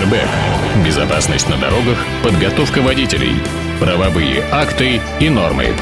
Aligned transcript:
Airbag. 0.00 0.26
Безопасность 0.84 1.48
на 1.48 1.58
дорогах, 1.58 1.98
подготовка 2.24 2.80
водителей, 2.80 3.34
правовые 3.78 4.42
акты 4.50 5.00
и 5.20 5.28
нормы. 5.28 5.74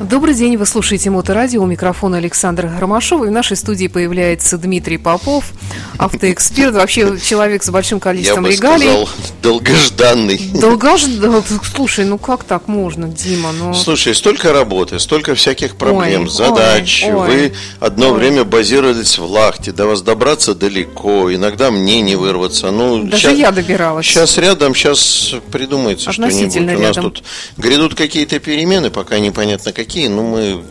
Добрый 0.00 0.34
день, 0.34 0.56
вы 0.56 0.66
слушаете 0.66 1.08
Моторадио, 1.10 1.62
у 1.62 1.66
микрофона 1.66 2.16
Александр 2.16 2.68
Ромашова, 2.80 3.26
и 3.26 3.28
в 3.28 3.30
нашей 3.30 3.56
студии 3.56 3.86
появляется 3.86 4.58
Дмитрий 4.58 4.98
Попов, 4.98 5.52
автоэксперт, 6.00 6.74
вообще 6.74 7.18
человек 7.20 7.62
с 7.62 7.68
большим 7.68 8.00
количеством 8.00 8.44
Я 8.44 8.50
бы 8.50 8.56
регалий. 8.56 8.86
сказал, 8.86 9.08
долгожданный. 9.42 10.38
Долгожданный, 10.54 11.42
слушай, 11.74 12.06
ну 12.06 12.16
как 12.16 12.44
так 12.44 12.68
можно, 12.68 13.06
Дима, 13.06 13.52
ну... 13.52 13.74
Слушай, 13.74 14.14
столько 14.14 14.52
работы, 14.54 14.98
столько 14.98 15.34
всяких 15.34 15.76
проблем, 15.76 16.22
Ой, 16.22 16.28
задач. 16.28 17.04
ой. 17.06 17.12
Вы 17.28 17.52
одно 17.80 18.12
Ой. 18.12 18.18
время 18.18 18.44
базировались 18.44 19.18
в 19.18 19.24
Лахте, 19.26 19.72
до 19.72 19.86
вас 19.86 20.00
добраться 20.00 20.54
далеко, 20.54 21.32
иногда 21.34 21.70
мне 21.70 22.00
не 22.00 22.16
вырваться. 22.16 22.70
Ну, 22.70 23.04
Даже 23.04 23.22
щас- 23.28 23.38
я 23.38 23.50
добиралась. 23.50 24.06
Сейчас 24.06 24.38
рядом, 24.38 24.74
сейчас 24.74 25.34
придумается 25.52 26.12
что-нибудь. 26.12 26.56
У 26.56 26.62
нас 26.62 26.96
рядом. 26.96 27.04
тут 27.12 27.22
грядут 27.58 27.94
какие-то 27.94 28.38
перемены, 28.38 28.88
пока 28.90 29.18
непонятно 29.18 29.72
какие, 29.72 30.08
но 30.08 30.22
мы 30.22 30.62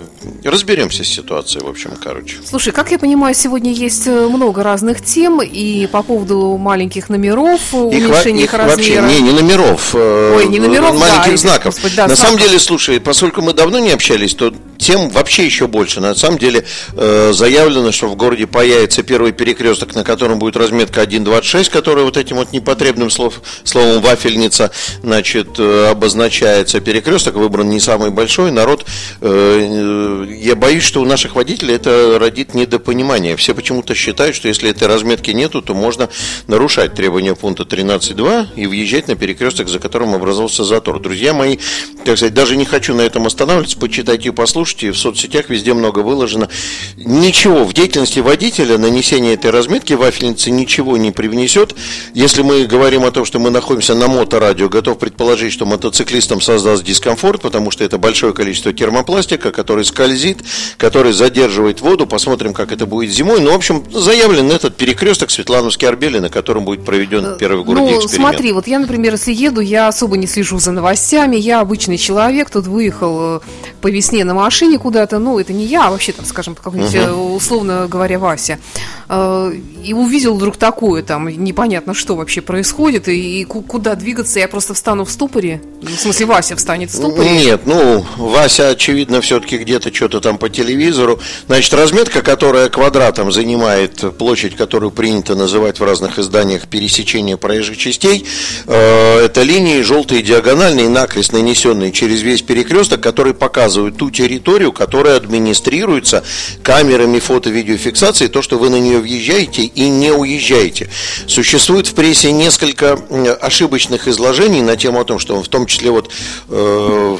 разберемся 0.43 1.03
с 1.03 1.07
ситуацией, 1.07 1.63
в 1.63 1.67
общем, 1.69 1.91
короче. 2.01 2.37
Слушай, 2.47 2.73
как 2.73 2.91
я 2.91 2.99
понимаю, 2.99 3.33
сегодня 3.35 3.71
есть 3.71 4.07
э, 4.07 4.27
много 4.27 4.63
разных 4.63 5.03
тем, 5.03 5.41
и 5.41 5.87
по 5.87 6.03
поводу 6.03 6.57
маленьких 6.57 7.09
номеров, 7.09 7.61
Их, 7.67 7.73
во- 7.73 7.87
уменьшения 7.87 8.43
их 8.43 8.53
их 8.53 8.59
вообще 8.59 8.99
размера. 8.99 9.07
не, 9.07 9.21
не 9.21 9.31
номеров, 9.31 9.91
э, 9.93 10.33
Ой, 10.37 10.47
не 10.47 10.59
номеров, 10.59 10.93
да, 10.93 10.99
маленьких 10.99 11.27
этих, 11.27 11.39
знаков. 11.39 11.65
господи, 11.75 11.95
да, 11.95 12.07
на 12.07 12.15
самом 12.15 12.31
знаков. 12.33 12.47
деле, 12.47 12.59
слушай, 12.59 12.99
поскольку 12.99 13.41
мы 13.41 13.53
давно 13.53 13.79
не 13.79 13.91
общались, 13.91 14.33
то 14.35 14.53
тем 14.77 15.09
вообще 15.09 15.45
еще 15.45 15.67
больше. 15.67 15.99
На 15.99 16.15
самом 16.15 16.37
деле 16.37 16.65
э, 16.95 17.31
заявлено, 17.33 17.91
что 17.91 18.07
в 18.07 18.15
городе 18.15 18.47
появится 18.47 19.03
первый 19.03 19.31
перекресток, 19.33 19.93
на 19.95 20.03
котором 20.03 20.39
будет 20.39 20.55
разметка 20.55 21.01
1.26, 21.03 21.69
который 21.69 22.03
вот 22.05 22.15
этим 22.17 22.37
вот 22.37 22.53
непотребным 22.53 23.09
слов, 23.09 23.41
словом 23.65 24.01
вафельница, 24.01 24.71
значит, 25.03 25.49
э, 25.59 25.87
обозначается. 25.91 26.79
Перекресток 26.79 27.35
выбран 27.35 27.69
не 27.69 27.79
самый 27.81 28.09
большой. 28.09 28.51
Народ, 28.51 28.85
э, 29.21 29.27
э, 29.29 30.08
я 30.25 30.55
боюсь, 30.55 30.83
что 30.83 31.01
у 31.01 31.05
наших 31.05 31.35
водителей 31.35 31.75
это 31.75 32.17
родит 32.19 32.53
недопонимание. 32.53 33.35
Все 33.35 33.53
почему-то 33.53 33.95
считают, 33.95 34.35
что 34.35 34.47
если 34.47 34.69
этой 34.69 34.87
разметки 34.87 35.31
нету, 35.31 35.61
то 35.61 35.73
можно 35.73 36.09
нарушать 36.47 36.93
требования 36.93 37.35
пункта 37.35 37.63
13.2 37.63 38.47
и 38.55 38.67
въезжать 38.67 39.07
на 39.07 39.15
перекресток, 39.15 39.69
за 39.69 39.79
которым 39.79 40.13
образовался 40.13 40.63
затор. 40.63 40.99
Друзья 40.99 41.33
мои, 41.33 41.57
так 42.05 42.17
сказать, 42.17 42.33
даже 42.33 42.55
не 42.57 42.65
хочу 42.65 42.93
на 42.93 43.01
этом 43.01 43.25
останавливаться, 43.25 43.77
почитайте 43.77 44.29
и 44.29 44.31
послушайте, 44.31 44.91
в 44.91 44.97
соцсетях 44.97 45.49
везде 45.49 45.73
много 45.73 45.99
выложено. 45.99 46.49
Ничего 46.97 47.63
в 47.63 47.73
деятельности 47.73 48.19
водителя 48.19 48.77
нанесение 48.77 49.33
этой 49.33 49.51
разметки 49.51 49.93
вафельницы 49.93 50.51
ничего 50.51 50.97
не 50.97 51.11
привнесет. 51.11 51.75
Если 52.13 52.41
мы 52.41 52.65
говорим 52.65 53.05
о 53.05 53.11
том, 53.11 53.25
что 53.25 53.39
мы 53.39 53.49
находимся 53.49 53.95
на 53.95 54.07
моторадио, 54.07 54.69
готов 54.69 54.99
предположить, 54.99 55.53
что 55.53 55.65
мотоциклистам 55.65 56.41
создаст 56.41 56.83
дискомфорт, 56.83 57.41
потому 57.41 57.71
что 57.71 57.83
это 57.83 57.97
большое 57.97 58.33
количество 58.33 58.73
термопластика, 58.73 59.51
который 59.51 59.85
скользит, 59.99 60.39
который 60.77 61.11
задерживает 61.11 61.81
воду. 61.81 62.07
Посмотрим, 62.07 62.53
как 62.53 62.71
это 62.71 62.85
будет 62.85 63.11
зимой. 63.11 63.41
Ну, 63.41 63.51
в 63.51 63.55
общем, 63.55 63.83
заявлен 63.91 64.49
этот 64.51 64.77
перекресток 64.77 65.29
Светлановский 65.29 65.87
Арбели, 65.87 66.19
на 66.19 66.29
котором 66.29 66.63
будет 66.63 66.85
проведен 66.85 67.37
первый 67.37 67.63
в 67.63 67.65
городе 67.65 67.85
ну, 67.85 67.97
эксперимент. 67.97 68.31
смотри, 68.35 68.53
вот 68.53 68.67
я, 68.67 68.79
например, 68.79 69.13
если 69.13 69.33
еду, 69.33 69.59
я 69.59 69.89
особо 69.89 70.15
не 70.15 70.27
слежу 70.27 70.59
за 70.59 70.71
новостями, 70.71 71.35
я 71.35 71.59
обычный 71.59 71.97
человек, 71.97 72.49
тут 72.49 72.67
выехал 72.67 73.37
э, 73.37 73.39
по 73.81 73.91
весне 73.91 74.23
на 74.23 74.33
машине 74.33 74.77
куда-то, 74.79 75.19
ну, 75.19 75.37
это 75.37 75.51
не 75.51 75.65
я, 75.65 75.87
а 75.87 75.91
вообще, 75.91 76.13
там, 76.13 76.25
скажем, 76.25 76.55
какой-нибудь, 76.55 76.95
э, 76.95 77.11
условно 77.11 77.87
говоря, 77.89 78.19
Вася, 78.19 78.57
Э, 78.57 78.98
и 79.09 79.93
увидел 79.93 80.35
вдруг 80.35 80.57
такое, 80.57 81.01
там, 81.01 81.29
непонятно, 81.29 81.95
что 81.95 82.15
вообще 82.15 82.41
происходит, 82.41 83.07
и, 83.07 83.41
и 83.41 83.43
ку- 83.43 83.63
куда 83.63 83.95
двигаться, 83.95 84.39
я 84.39 84.47
просто 84.47 84.75
встану 84.75 85.03
в 85.03 85.09
ступоре, 85.11 85.61
Ну, 85.81 85.89
в 85.89 85.99
смысле, 85.99 86.27
Вася 86.27 86.55
встанет 86.55 86.91
в 86.91 86.95
ступоре. 86.95 87.27
Нет, 87.31 87.61
ну, 87.65 88.05
Вася, 88.17 88.69
очевидно, 88.69 89.21
все-таки 89.21 89.57
где-то 89.57 89.91
что-то 89.93 90.19
там 90.21 90.37
по 90.37 90.47
телевизору. 90.49 91.19
Значит, 91.47 91.73
разметка, 91.73 92.21
которая 92.21 92.69
квадратом 92.69 93.31
занимает 93.31 94.15
площадь, 94.17 94.55
которую 94.55 94.91
принято 94.91 95.33
называть 95.33 95.79
в 95.79 95.83
разных 95.83 96.19
изданиях 96.19 96.67
пересечение 96.67 97.37
проезжих 97.37 97.77
частей, 97.77 98.27
э, 98.67 99.25
это 99.25 99.41
линии 99.41 99.81
желтые 99.81 100.21
диагональные, 100.21 100.87
накрест 100.89 101.33
нанесенные 101.33 101.91
через 101.91 102.21
весь 102.21 102.43
перекресток, 102.43 103.01
которые 103.01 103.33
показывают 103.33 103.97
ту 103.97 104.11
территорию, 104.11 104.71
которая 104.71 105.17
администрируется 105.17 106.23
камерами 106.61 107.17
фото-видеофиксации, 107.19 108.27
то, 108.27 108.43
что 108.43 108.59
вы 108.59 108.69
на 108.69 108.79
нее 108.79 108.98
въезжаете 108.99 109.63
и 109.63 109.89
не 109.89 110.11
уезжаете. 110.11 110.89
Существует 111.27 111.87
в 111.87 111.93
прессе 111.93 112.31
несколько 112.31 112.99
ошибочных 113.41 114.07
изложений 114.07 114.61
на 114.61 114.75
тему 114.75 114.99
о 114.99 115.05
том, 115.05 115.19
что 115.19 115.41
в 115.41 115.47
том 115.47 115.65
числе 115.65 115.91
вот 115.91 116.11
э, 116.49 117.17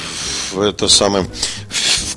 это 0.56 0.88
самое 0.88 1.26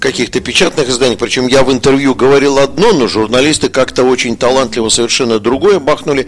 каких-то 0.04 0.42
печатных 0.42 0.90
изданиях, 0.90 1.18
причем 1.18 1.48
я 1.48 1.64
в 1.64 1.72
интервью 1.72 2.14
говорил 2.14 2.60
одно, 2.60 2.92
но 2.92 3.08
журналисты 3.08 3.70
как-то 3.70 4.04
очень 4.04 4.36
талантливо 4.36 4.90
совершенно 4.90 5.40
другое 5.40 5.80
бахнули. 5.80 6.28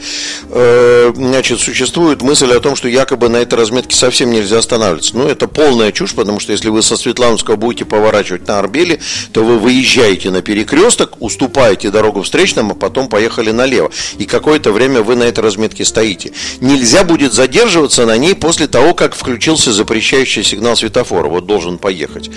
Э, 0.50 1.12
значит, 1.13 1.59
существует 1.59 2.22
мысль 2.22 2.53
о 2.53 2.62
том, 2.62 2.78
что 2.78 2.88
якобы 2.88 3.28
на 3.28 3.35
этой 3.38 3.56
разметке 3.56 3.94
совсем 3.94 4.31
нельзя 4.31 4.59
останавливаться. 4.59 5.18
Ну, 5.18 5.28
это 5.28 5.50
полная 5.50 5.91
чушь, 5.91 6.14
потому 6.14 6.40
что 6.40 6.53
если 6.53 6.69
вы 6.69 6.81
со 6.81 6.96
Светлановского 6.96 7.58
будете 7.58 7.84
поворачивать 7.84 8.47
на 8.47 8.59
Арбели, 8.59 9.02
то 9.34 9.44
вы 9.44 9.59
выезжаете 9.59 10.31
на 10.31 10.41
перекресток, 10.41 11.18
уступаете 11.19 11.91
дорогу 11.91 12.22
встречным, 12.22 12.72
а 12.72 12.75
потом 12.75 13.09
поехали 13.09 13.52
налево. 13.52 13.91
И 14.18 14.24
какое-то 14.24 14.72
время 14.72 15.02
вы 15.02 15.18
на 15.18 15.24
этой 15.24 15.41
разметке 15.41 15.84
стоите. 15.84 16.31
Нельзя 16.62 17.03
будет 17.03 17.34
задерживаться 17.34 18.06
на 18.06 18.16
ней 18.16 18.35
после 18.35 18.68
того, 18.68 18.94
как 18.94 19.16
включился 19.16 19.74
запрещающий 19.74 20.44
сигнал 20.46 20.78
светофора. 20.78 21.28
Вот 21.28 21.46
должен 21.46 21.78
поехать. 21.78 22.30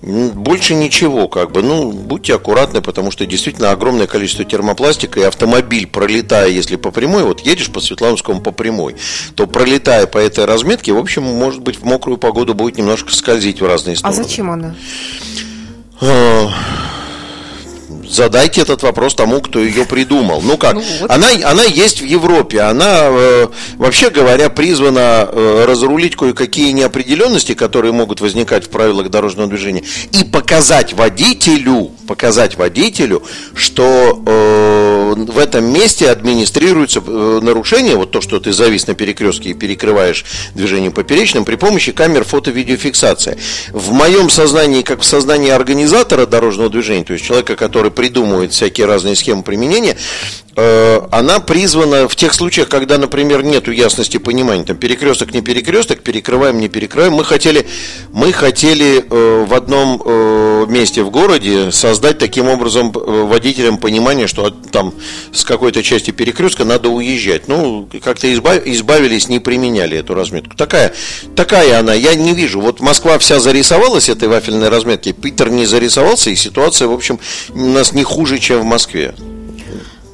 Больше 0.00 0.75
ничего, 0.78 1.28
как 1.28 1.52
бы. 1.52 1.62
Ну, 1.62 1.92
будьте 1.92 2.34
аккуратны, 2.34 2.80
потому 2.80 3.10
что 3.10 3.26
действительно 3.26 3.70
огромное 3.70 4.06
количество 4.06 4.44
термопластика, 4.44 5.20
и 5.20 5.24
автомобиль, 5.24 5.86
пролетая, 5.86 6.48
если 6.48 6.76
по 6.76 6.90
прямой, 6.90 7.24
вот 7.24 7.40
едешь 7.40 7.70
по 7.70 7.80
Светлановскому 7.80 8.40
по 8.40 8.52
прямой, 8.52 8.96
то 9.34 9.46
пролетая 9.46 10.06
по 10.06 10.18
этой 10.18 10.44
разметке, 10.44 10.92
в 10.92 10.98
общем, 10.98 11.22
может 11.22 11.60
быть, 11.62 11.80
в 11.80 11.84
мокрую 11.84 12.18
погоду 12.18 12.54
будет 12.54 12.76
немножко 12.78 13.12
скользить 13.14 13.60
в 13.60 13.66
разные 13.66 13.94
А 13.94 13.98
стороны. 13.98 14.22
зачем 14.22 14.50
она? 14.50 14.74
Задайте 18.16 18.62
этот 18.62 18.82
вопрос 18.82 19.14
тому, 19.14 19.42
кто 19.42 19.60
ее 19.60 19.84
придумал. 19.84 20.40
Ну 20.40 20.56
как? 20.56 20.72
Ну 20.72 20.82
вот. 21.00 21.10
она, 21.10 21.28
она 21.44 21.64
есть 21.64 22.00
в 22.00 22.04
Европе. 22.06 22.62
Она, 22.62 23.08
э, 23.10 23.48
вообще 23.76 24.08
говоря, 24.08 24.48
призвана 24.48 25.28
э, 25.30 25.64
разрулить 25.68 26.16
кое-какие 26.16 26.70
неопределенности, 26.70 27.52
которые 27.52 27.92
могут 27.92 28.22
возникать 28.22 28.64
в 28.64 28.68
правилах 28.70 29.10
дорожного 29.10 29.50
движения, 29.50 29.84
и 30.12 30.24
показать 30.24 30.94
водителю, 30.94 31.90
показать 32.08 32.56
водителю, 32.56 33.22
что 33.54 34.22
э, 34.24 35.14
в 35.16 35.38
этом 35.38 35.70
месте 35.70 36.08
администрируется 36.08 37.02
э, 37.06 37.40
нарушение, 37.42 37.96
вот 37.96 38.12
то, 38.12 38.22
что 38.22 38.40
ты 38.40 38.54
завис 38.54 38.86
на 38.86 38.94
перекрестке 38.94 39.50
и 39.50 39.54
перекрываешь 39.54 40.24
движение 40.54 40.90
поперечным 40.90 41.44
при 41.44 41.56
помощи 41.56 41.92
камер 41.92 42.24
фото-видеофиксации. 42.24 43.36
В 43.72 43.92
моем 43.92 44.30
сознании, 44.30 44.80
как 44.80 45.00
в 45.00 45.04
сознании 45.04 45.50
организатора 45.50 46.24
дорожного 46.24 46.70
движения, 46.70 47.04
то 47.04 47.12
есть 47.12 47.26
человека, 47.26 47.56
который 47.56 47.90
придумывает 48.06 48.52
всякие 48.52 48.86
разные 48.86 49.16
схемы 49.16 49.42
применения, 49.42 49.96
э, 50.54 51.00
она 51.10 51.40
призвана 51.40 52.06
в 52.06 52.14
тех 52.14 52.32
случаях, 52.34 52.68
когда, 52.68 52.98
например, 52.98 53.42
нету 53.42 53.72
ясности 53.72 54.18
понимания, 54.18 54.62
там 54.62 54.76
перекресток 54.76 55.34
не 55.34 55.42
перекресток, 55.42 56.02
перекрываем, 56.02 56.60
не 56.60 56.68
перекрываем. 56.68 57.14
Мы 57.14 57.24
хотели, 57.24 57.66
мы 58.12 58.32
хотели 58.32 59.04
э, 59.08 59.44
в 59.44 59.52
одном 59.54 60.00
э, 60.04 60.66
месте 60.68 61.02
в 61.02 61.10
городе 61.10 61.72
создать 61.72 62.18
таким 62.18 62.48
образом 62.48 62.92
водителям 62.92 63.78
понимание, 63.78 64.28
что 64.28 64.50
там 64.50 64.94
с 65.32 65.44
какой-то 65.44 65.82
части 65.82 66.12
перекрестка 66.12 66.64
надо 66.64 66.88
уезжать. 66.88 67.48
Ну, 67.48 67.88
как-то 68.04 68.32
избав- 68.32 68.62
избавились, 68.64 69.28
не 69.28 69.40
применяли 69.40 69.98
эту 69.98 70.14
разметку. 70.14 70.56
Такая, 70.56 70.94
такая 71.34 71.80
она, 71.80 71.94
я 71.94 72.14
не 72.14 72.34
вижу. 72.34 72.60
Вот 72.60 72.80
Москва 72.80 73.18
вся 73.18 73.40
зарисовалась 73.40 74.08
этой 74.08 74.28
вафельной 74.28 74.68
разметкой, 74.68 75.12
Питер 75.12 75.50
не 75.50 75.66
зарисовался, 75.66 76.30
и 76.30 76.36
ситуация, 76.36 76.88
в 76.88 76.92
общем, 76.92 77.18
нас 77.54 77.92
не 77.96 78.04
хуже, 78.04 78.38
чем 78.38 78.60
в 78.60 78.64
Москве. 78.64 79.14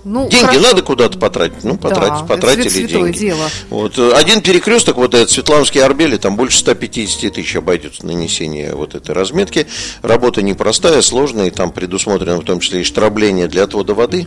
Ну, 0.04 0.28
Деньги 0.28 0.44
хорошо. 0.44 0.60
надо 0.60 0.82
куда-то 0.82 1.16
потратить, 1.16 1.62
ну, 1.62 1.76
потратить, 1.76 2.24
это 2.24 2.24
потратили 2.24 2.86
деньги. 2.86 3.18
дело. 3.18 3.48
Вот, 3.70 3.98
э, 3.98 4.12
один 4.14 4.40
перекресток, 4.40 4.96
вот 4.96 5.14
этот 5.14 5.30
Светлановский 5.30 5.80
Арбели, 5.80 6.16
там 6.16 6.34
больше 6.34 6.58
150 6.58 7.32
тысяч 7.32 7.54
обойдется 7.54 8.04
нанесение 8.04 8.74
вот 8.74 8.96
этой 8.96 9.14
разметки. 9.14 9.68
Работа 10.02 10.42
непростая, 10.42 11.02
сложная, 11.02 11.46
и 11.46 11.50
там 11.50 11.70
предусмотрено 11.70 12.38
в 12.40 12.44
том 12.44 12.58
числе 12.58 12.80
и 12.80 12.84
штрабление 12.84 13.46
для 13.46 13.62
отвода 13.62 13.94
воды. 13.94 14.26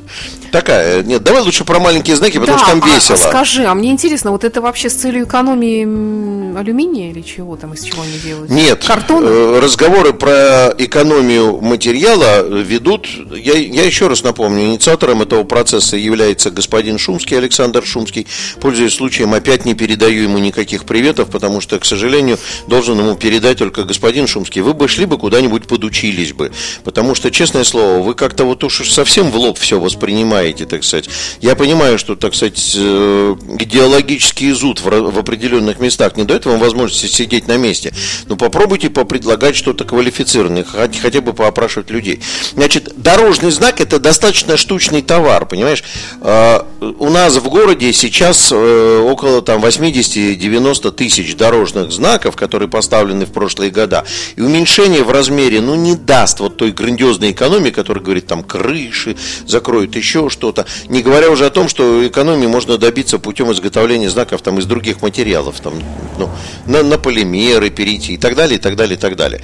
такая. 0.51 1.03
Нет, 1.03 1.23
давай 1.23 1.41
лучше 1.41 1.65
про 1.65 1.79
маленькие 1.79 2.15
знаки, 2.15 2.37
потому 2.37 2.57
да, 2.57 2.63
что 2.63 2.71
там 2.71 2.81
а, 2.81 2.95
весело. 2.95 3.17
А, 3.17 3.29
скажи, 3.29 3.65
а 3.65 3.73
мне 3.73 3.91
интересно, 3.91 4.31
вот 4.31 4.45
это 4.45 4.61
вообще 4.61 4.89
с 4.89 4.93
целью 4.93 5.25
экономии 5.25 6.57
алюминия 6.57 7.11
или 7.11 7.21
чего 7.21 7.57
там, 7.57 7.73
из 7.73 7.83
чего 7.83 8.01
они 8.01 8.17
делают? 8.19 8.49
Нет, 8.49 8.85
Картона? 8.85 9.27
Э, 9.27 9.59
разговоры 9.61 10.13
про 10.13 10.73
экономию 10.77 11.59
материала 11.59 12.47
ведут, 12.47 13.07
я, 13.33 13.55
я 13.55 13.83
еще 13.83 14.07
раз 14.07 14.23
напомню, 14.23 14.67
инициатором 14.67 15.21
этого 15.21 15.43
процесса 15.43 15.64
является 15.73 16.51
господин 16.51 16.97
Шумский, 16.97 17.37
Александр 17.37 17.85
Шумский. 17.85 18.27
Пользуясь 18.59 18.93
случаем, 18.93 19.33
опять 19.33 19.65
не 19.65 19.73
передаю 19.73 20.23
ему 20.23 20.37
никаких 20.37 20.85
приветов, 20.85 21.29
потому 21.29 21.61
что, 21.61 21.79
к 21.79 21.85
сожалению, 21.85 22.37
должен 22.67 22.99
ему 22.99 23.15
передать 23.15 23.57
только 23.57 23.83
господин 23.83 24.27
Шумский. 24.27 24.61
Вы 24.61 24.73
бы 24.73 24.87
шли 24.87 25.05
бы 25.05 25.17
куда-нибудь 25.17 25.67
подучились 25.67 26.33
бы, 26.33 26.51
потому 26.83 27.15
что, 27.15 27.31
честное 27.31 27.63
слово, 27.63 28.01
вы 28.01 28.13
как-то 28.13 28.45
вот 28.45 28.63
уж 28.63 28.89
совсем 28.89 29.31
в 29.31 29.35
лоб 29.35 29.57
все 29.57 29.79
воспринимаете, 29.79 30.65
так 30.65 30.83
сказать. 30.83 31.09
Я 31.41 31.55
понимаю, 31.55 31.97
что, 31.97 32.15
так 32.15 32.35
сказать, 32.35 32.73
э, 32.75 33.35
идеологический 33.59 34.51
зуд 34.51 34.81
в 34.81 35.17
определенных 35.17 35.79
местах 35.79 36.17
не 36.17 36.23
дает 36.23 36.45
вам 36.45 36.59
возможности 36.59 37.07
сидеть 37.07 37.47
на 37.47 37.57
месте. 37.57 37.93
Но 38.27 38.35
попробуйте 38.35 38.89
попредлагать 38.89 39.55
что-то 39.55 39.83
квалифицированное, 39.83 40.65
хотя 40.65 41.21
бы 41.21 41.33
поопрашивать 41.33 41.89
людей. 41.89 42.21
Значит, 42.53 42.93
дорожный 42.97 43.51
знак 43.51 43.81
это 43.81 43.99
достаточно 43.99 44.57
штучный 44.57 45.01
товар, 45.01 45.45
понимаешь? 45.55 45.83
А, 46.21 46.67
у 46.81 47.09
нас 47.09 47.37
в 47.37 47.47
городе 47.49 47.93
сейчас 47.93 48.51
э, 48.51 48.99
около 48.99 49.41
там 49.41 49.63
80-90 49.63 50.91
тысяч 50.91 51.35
дорожных 51.35 51.91
знаков, 51.91 52.35
которые 52.35 52.67
поставлены 52.67 53.25
в 53.25 53.31
прошлые 53.31 53.71
года. 53.71 54.05
И 54.35 54.41
уменьшение 54.41 55.03
в 55.03 55.11
размере, 55.11 55.61
ну, 55.61 55.75
не 55.75 55.95
даст 55.95 56.39
вот 56.41 56.57
той 56.57 56.71
грандиозной 56.71 57.31
экономии, 57.31 57.69
которая 57.69 58.03
говорит, 58.03 58.27
там, 58.27 58.43
крыши 58.43 59.15
закроют, 59.47 59.95
еще 59.95 60.29
что-то. 60.29 60.65
Не 60.89 61.01
говоря 61.01 61.29
уже 61.29 61.45
о 61.45 61.49
том, 61.49 61.69
что 61.69 62.05
экономии 62.05 62.47
можно 62.47 62.77
добиться 62.77 63.17
путем 63.17 63.51
изготовления 63.51 64.09
знаков 64.09 64.41
там 64.41 64.59
из 64.59 64.65
других 64.65 65.01
материалов, 65.01 65.59
там, 65.61 65.73
ну, 66.17 66.29
на, 66.65 66.83
на 66.83 66.97
полимеры 66.97 67.69
перейти 67.69 68.13
и 68.13 68.17
так 68.17 68.35
далее, 68.35 68.57
и 68.57 68.61
так 68.61 68.75
далее, 68.75 68.97
и 68.97 68.99
так 68.99 69.15
далее. 69.15 69.41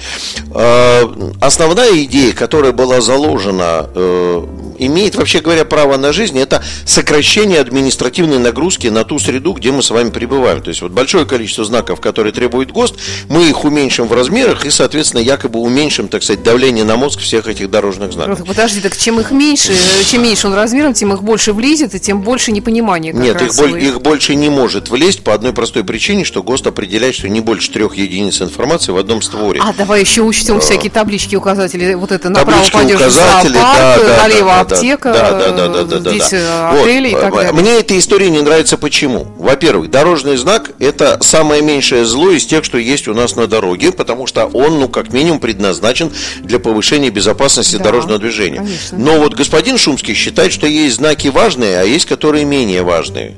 А, 0.50 1.36
основная 1.40 2.02
идея, 2.04 2.34
которая 2.34 2.72
была 2.72 3.00
заложена 3.00 3.88
э, 3.94 4.46
имеет, 4.86 5.14
вообще 5.14 5.40
говоря, 5.40 5.64
право 5.64 5.96
на 5.96 6.12
жизнь, 6.12 6.38
это 6.38 6.62
сокращение 6.84 7.60
административной 7.60 8.38
нагрузки 8.38 8.88
на 8.88 9.04
ту 9.04 9.18
среду, 9.18 9.52
где 9.52 9.72
мы 9.72 9.82
с 9.82 9.90
вами 9.90 10.10
пребываем. 10.10 10.62
То 10.62 10.68
есть 10.68 10.82
вот 10.82 10.92
большое 10.92 11.26
количество 11.26 11.64
знаков, 11.64 12.00
которые 12.00 12.32
требует 12.32 12.72
ГОСТ, 12.72 12.96
мы 13.28 13.48
их 13.48 13.64
уменьшим 13.64 14.08
в 14.08 14.12
размерах 14.12 14.64
и, 14.64 14.70
соответственно, 14.70 15.20
якобы 15.20 15.60
уменьшим, 15.60 16.08
так 16.08 16.22
сказать, 16.22 16.42
давление 16.42 16.84
на 16.84 16.96
мозг 16.96 17.20
всех 17.20 17.48
этих 17.48 17.70
дорожных 17.70 18.12
знаков. 18.12 18.40
Ну, 18.40 18.44
подожди, 18.46 18.80
так 18.80 18.96
чем 18.96 19.20
их 19.20 19.30
меньше, 19.30 19.74
чем 20.06 20.22
меньше 20.22 20.46
он 20.46 20.54
размером, 20.54 20.94
тем 20.94 21.12
их 21.12 21.22
больше 21.22 21.52
влезет, 21.52 21.94
и 21.94 22.00
тем 22.00 22.22
больше 22.22 22.52
непонимания. 22.52 23.12
Нет, 23.12 23.40
их, 23.40 23.54
боль, 23.56 23.82
их 23.82 24.00
больше 24.00 24.34
не 24.34 24.48
может 24.48 24.90
влезть 24.90 25.22
по 25.22 25.34
одной 25.34 25.52
простой 25.52 25.84
причине, 25.84 26.24
что 26.24 26.42
ГОСТ 26.42 26.68
определяет, 26.68 27.14
что 27.14 27.28
не 27.28 27.40
больше 27.40 27.70
трех 27.70 27.96
единиц 27.96 28.40
информации 28.42 28.92
в 28.92 28.96
одном 28.96 29.22
створе. 29.22 29.60
А 29.62 29.72
давай 29.72 30.00
еще 30.00 30.22
учтем 30.22 30.56
а. 30.56 30.60
всякие 30.60 30.90
таблички, 30.90 31.36
указатели, 31.36 31.94
вот 31.94 32.12
это 32.12 32.28
направо 32.28 32.50
таблички, 32.52 32.76
пойдешь 32.76 32.96
указатели, 32.96 33.52
зоопарк, 33.52 34.02
да, 34.02 34.08
да, 34.08 34.22
налево 34.22 34.66
да, 34.68 34.71
аптека, 34.72 35.12
да, 35.12 35.30
да, 35.32 35.50
да, 35.50 35.68
да, 35.68 35.84
да, 35.84 35.98
да, 35.98 36.10
здесь 36.10 36.30
да. 36.30 36.70
отели 36.70 37.10
вот. 37.10 37.18
и 37.18 37.20
так 37.20 37.34
далее. 37.34 37.52
Мне 37.52 37.78
эта 37.78 37.98
история 37.98 38.30
не 38.30 38.40
нравится 38.40 38.76
почему? 38.76 39.26
Во-первых, 39.38 39.90
дорожный 39.90 40.36
знак– 40.36 40.72
это 40.78 41.18
самое 41.22 41.62
меньшее 41.62 42.04
зло 42.04 42.30
из 42.30 42.46
тех, 42.46 42.64
что 42.64 42.78
есть 42.78 43.08
у 43.08 43.14
нас 43.14 43.36
на 43.36 43.46
дороге, 43.46 43.92
потому 43.92 44.26
что 44.26 44.46
он, 44.46 44.80
ну, 44.80 44.88
как 44.88 45.12
минимум, 45.12 45.40
предназначен 45.40 46.10
для 46.40 46.58
повышения 46.58 47.10
безопасности 47.10 47.76
да, 47.76 47.84
дорожного 47.84 48.18
движения. 48.18 48.58
Конечно. 48.58 48.98
Но 48.98 49.18
вот 49.18 49.34
господин 49.34 49.78
Шумский 49.78 50.14
считает, 50.14 50.52
что 50.52 50.66
есть 50.66 50.96
знаки 50.96 51.28
важные, 51.28 51.80
а 51.80 51.84
есть 51.84 52.06
которые 52.06 52.44
менее 52.44 52.82
важные 52.82 53.36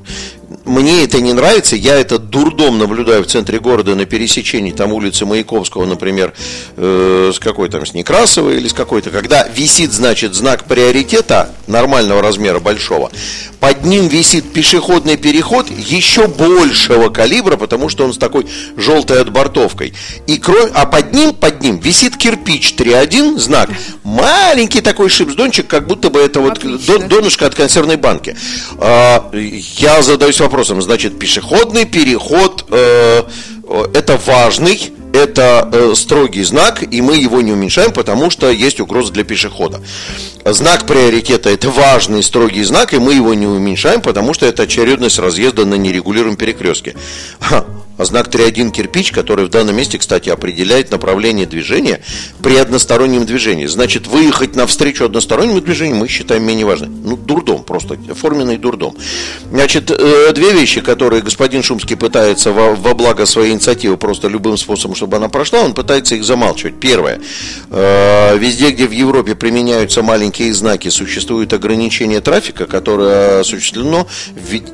мне 0.64 1.04
это 1.04 1.20
не 1.20 1.32
нравится, 1.32 1.76
я 1.76 1.96
это 1.98 2.18
дурдом 2.18 2.78
наблюдаю 2.78 3.24
в 3.24 3.26
центре 3.26 3.58
города 3.58 3.94
на 3.94 4.06
пересечении 4.06 4.72
там 4.72 4.92
улицы 4.92 5.26
Маяковского, 5.26 5.84
например, 5.84 6.32
э, 6.76 7.32
с 7.34 7.38
какой 7.38 7.68
там, 7.68 7.84
с 7.84 7.92
Некрасовой 7.92 8.56
или 8.56 8.68
с 8.68 8.72
какой-то, 8.72 9.10
когда 9.10 9.46
висит, 9.48 9.92
значит, 9.92 10.34
знак 10.34 10.64
приоритета 10.64 11.50
нормального 11.66 12.22
размера, 12.22 12.60
большого, 12.60 13.10
под 13.60 13.84
ним 13.84 14.08
висит 14.08 14.52
пешеходный 14.52 15.16
переход 15.16 15.70
еще 15.70 16.28
большего 16.28 17.10
калибра, 17.10 17.56
потому 17.56 17.88
что 17.88 18.04
он 18.04 18.14
с 18.14 18.18
такой 18.18 18.46
желтой 18.76 19.20
отбортовкой. 19.20 19.94
И 20.26 20.38
кровь, 20.38 20.70
а 20.74 20.86
под 20.86 21.12
ним, 21.12 21.34
под 21.34 21.62
ним 21.62 21.78
висит 21.78 22.16
кирпич 22.16 22.74
3.1, 22.74 23.38
знак, 23.38 23.70
маленький 24.02 24.80
такой 24.80 25.08
шипсдончик, 25.08 25.66
как 25.66 25.86
будто 25.86 26.10
бы 26.10 26.20
это 26.20 26.40
вот 26.40 26.60
донышко 27.08 27.46
от 27.46 27.54
консервной 27.54 27.96
банки. 27.96 28.36
А, 28.78 29.30
я 29.32 30.02
задаюсь 30.02 30.40
вопросом, 30.40 30.53
значит, 30.62 31.18
пешеходный 31.18 31.84
переход 31.84 32.64
э, 32.70 33.22
это 33.94 34.20
важный, 34.26 34.92
это 35.12 35.68
э, 35.72 35.94
строгий 35.94 36.42
знак, 36.42 36.82
и 36.82 37.00
мы 37.00 37.16
его 37.16 37.40
не 37.40 37.52
уменьшаем, 37.52 37.92
потому 37.92 38.30
что 38.30 38.50
есть 38.50 38.80
угроза 38.80 39.12
для 39.12 39.24
пешехода. 39.24 39.80
Знак 40.44 40.86
приоритета 40.86 41.50
это 41.50 41.70
важный 41.70 42.22
строгий 42.22 42.62
знак, 42.64 42.94
и 42.94 42.98
мы 42.98 43.14
его 43.14 43.34
не 43.34 43.46
уменьшаем, 43.46 44.00
потому 44.00 44.34
что 44.34 44.46
это 44.46 44.64
очередность 44.64 45.18
разъезда 45.18 45.64
на 45.64 45.76
нерегулируемом 45.76 46.36
перекрестке. 46.36 46.94
А 47.96 48.04
знак 48.04 48.28
3.1 48.28 48.70
кирпич, 48.70 49.12
который 49.12 49.44
в 49.44 49.48
данном 49.48 49.76
месте, 49.76 49.98
кстати, 49.98 50.28
определяет 50.28 50.90
направление 50.90 51.46
движения 51.46 52.00
при 52.42 52.56
одностороннем 52.56 53.24
движении. 53.24 53.66
Значит, 53.66 54.06
выехать 54.06 54.56
навстречу 54.56 55.04
одностороннему 55.04 55.60
движению 55.60 55.96
мы 55.96 56.08
считаем 56.08 56.44
менее 56.44 56.66
важным. 56.66 57.02
Ну, 57.04 57.16
дурдом 57.16 57.62
просто, 57.62 57.96
форменный 58.14 58.56
дурдом. 58.56 58.96
Значит, 59.50 59.90
э, 59.90 60.32
две 60.32 60.52
вещи, 60.52 60.80
которые 60.80 61.22
господин 61.22 61.62
Шумский 61.62 61.96
пытается 61.96 62.50
во, 62.52 62.74
во 62.74 62.94
благо 62.94 63.26
своей 63.26 63.52
инициативы 63.52 63.96
просто 63.96 64.28
любым 64.28 64.56
способом, 64.56 64.96
чтобы 64.96 65.16
она 65.16 65.28
прошла, 65.28 65.60
он 65.60 65.72
пытается 65.72 66.16
их 66.16 66.24
замалчивать. 66.24 66.80
Первое. 66.80 67.20
Э, 67.70 68.36
везде, 68.36 68.70
где 68.70 68.86
в 68.86 68.92
Европе 68.92 69.36
применяются 69.36 70.02
маленькие 70.02 70.52
знаки, 70.52 70.88
существует 70.88 71.52
ограничение 71.52 72.20
трафика, 72.20 72.66
которое 72.66 73.40
осуществлено 73.40 74.06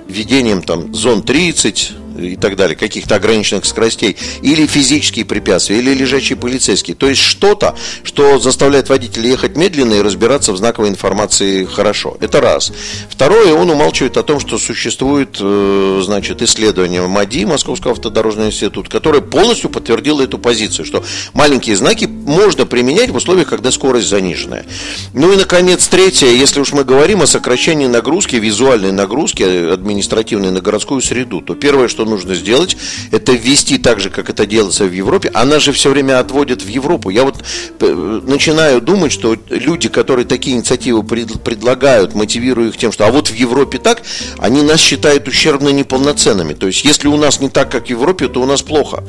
введением 0.08 0.62
там 0.62 0.94
зон 0.94 1.22
30, 1.22 1.92
и 2.20 2.36
так 2.36 2.56
далее, 2.56 2.76
каких-то 2.76 3.16
ограниченных 3.16 3.64
скоростей, 3.64 4.16
или 4.42 4.66
физические 4.66 5.24
препятствия, 5.24 5.78
или 5.78 5.94
лежачие 5.94 6.36
полицейские. 6.36 6.96
То 6.96 7.08
есть 7.08 7.20
что-то, 7.20 7.76
что 8.02 8.38
заставляет 8.38 8.88
водителя 8.88 9.28
ехать 9.28 9.56
медленно 9.56 9.94
и 9.94 10.02
разбираться 10.02 10.52
в 10.52 10.56
знаковой 10.56 10.88
информации 10.88 11.64
хорошо. 11.64 12.16
Это 12.20 12.40
раз. 12.40 12.72
Второе, 13.08 13.54
он 13.54 13.70
умалчивает 13.70 14.16
о 14.16 14.22
том, 14.22 14.40
что 14.40 14.58
существует, 14.58 15.36
э, 15.40 16.02
значит, 16.04 16.42
исследование 16.42 17.06
МАДИ, 17.06 17.44
Московского 17.44 17.92
автодорожного 17.92 18.48
института, 18.48 18.90
которое 18.90 19.20
полностью 19.20 19.70
подтвердило 19.70 20.22
эту 20.22 20.38
позицию, 20.38 20.84
что 20.84 21.04
маленькие 21.34 21.76
знаки 21.76 22.04
можно 22.04 22.66
применять 22.66 23.10
в 23.10 23.16
условиях, 23.16 23.48
когда 23.48 23.70
скорость 23.70 24.08
заниженная. 24.08 24.66
Ну 25.14 25.32
и, 25.32 25.36
наконец, 25.36 25.86
третье, 25.88 26.28
если 26.28 26.60
уж 26.60 26.72
мы 26.72 26.84
говорим 26.84 27.22
о 27.22 27.26
сокращении 27.26 27.86
нагрузки, 27.86 28.36
визуальной 28.36 28.92
нагрузки 28.92 29.42
административной 29.72 30.50
на 30.50 30.60
городскую 30.60 31.00
среду, 31.00 31.40
то 31.40 31.54
первое, 31.54 31.88
что 31.88 32.04
нужно 32.10 32.34
сделать, 32.34 32.76
это 33.10 33.32
ввести 33.32 33.78
так 33.78 34.00
же, 34.00 34.10
как 34.10 34.28
это 34.28 34.46
делается 34.46 34.84
в 34.84 34.92
Европе. 34.92 35.30
Она 35.34 35.58
же 35.58 35.72
все 35.72 35.90
время 35.90 36.18
отводит 36.18 36.62
в 36.62 36.68
Европу. 36.68 37.10
Я 37.10 37.24
вот 37.24 37.42
э, 37.80 38.20
начинаю 38.26 38.80
думать, 38.80 39.12
что 39.12 39.36
люди, 39.48 39.88
которые 39.88 40.26
такие 40.26 40.56
инициативы 40.56 41.02
предлагают, 41.02 42.14
мотивируя 42.14 42.68
их 42.68 42.76
тем, 42.76 42.92
что 42.92 43.06
а 43.06 43.10
вот 43.10 43.28
в 43.28 43.34
Европе 43.34 43.78
так, 43.78 44.02
они 44.38 44.62
нас 44.62 44.80
считают 44.80 45.26
ущербно 45.28 45.70
неполноценными. 45.70 46.54
То 46.54 46.66
есть, 46.66 46.84
если 46.84 47.08
у 47.08 47.16
нас 47.16 47.40
не 47.40 47.48
так, 47.48 47.70
как 47.70 47.86
в 47.86 47.90
Европе, 47.90 48.28
то 48.28 48.42
у 48.42 48.46
нас 48.46 48.62
плохо 48.62 49.02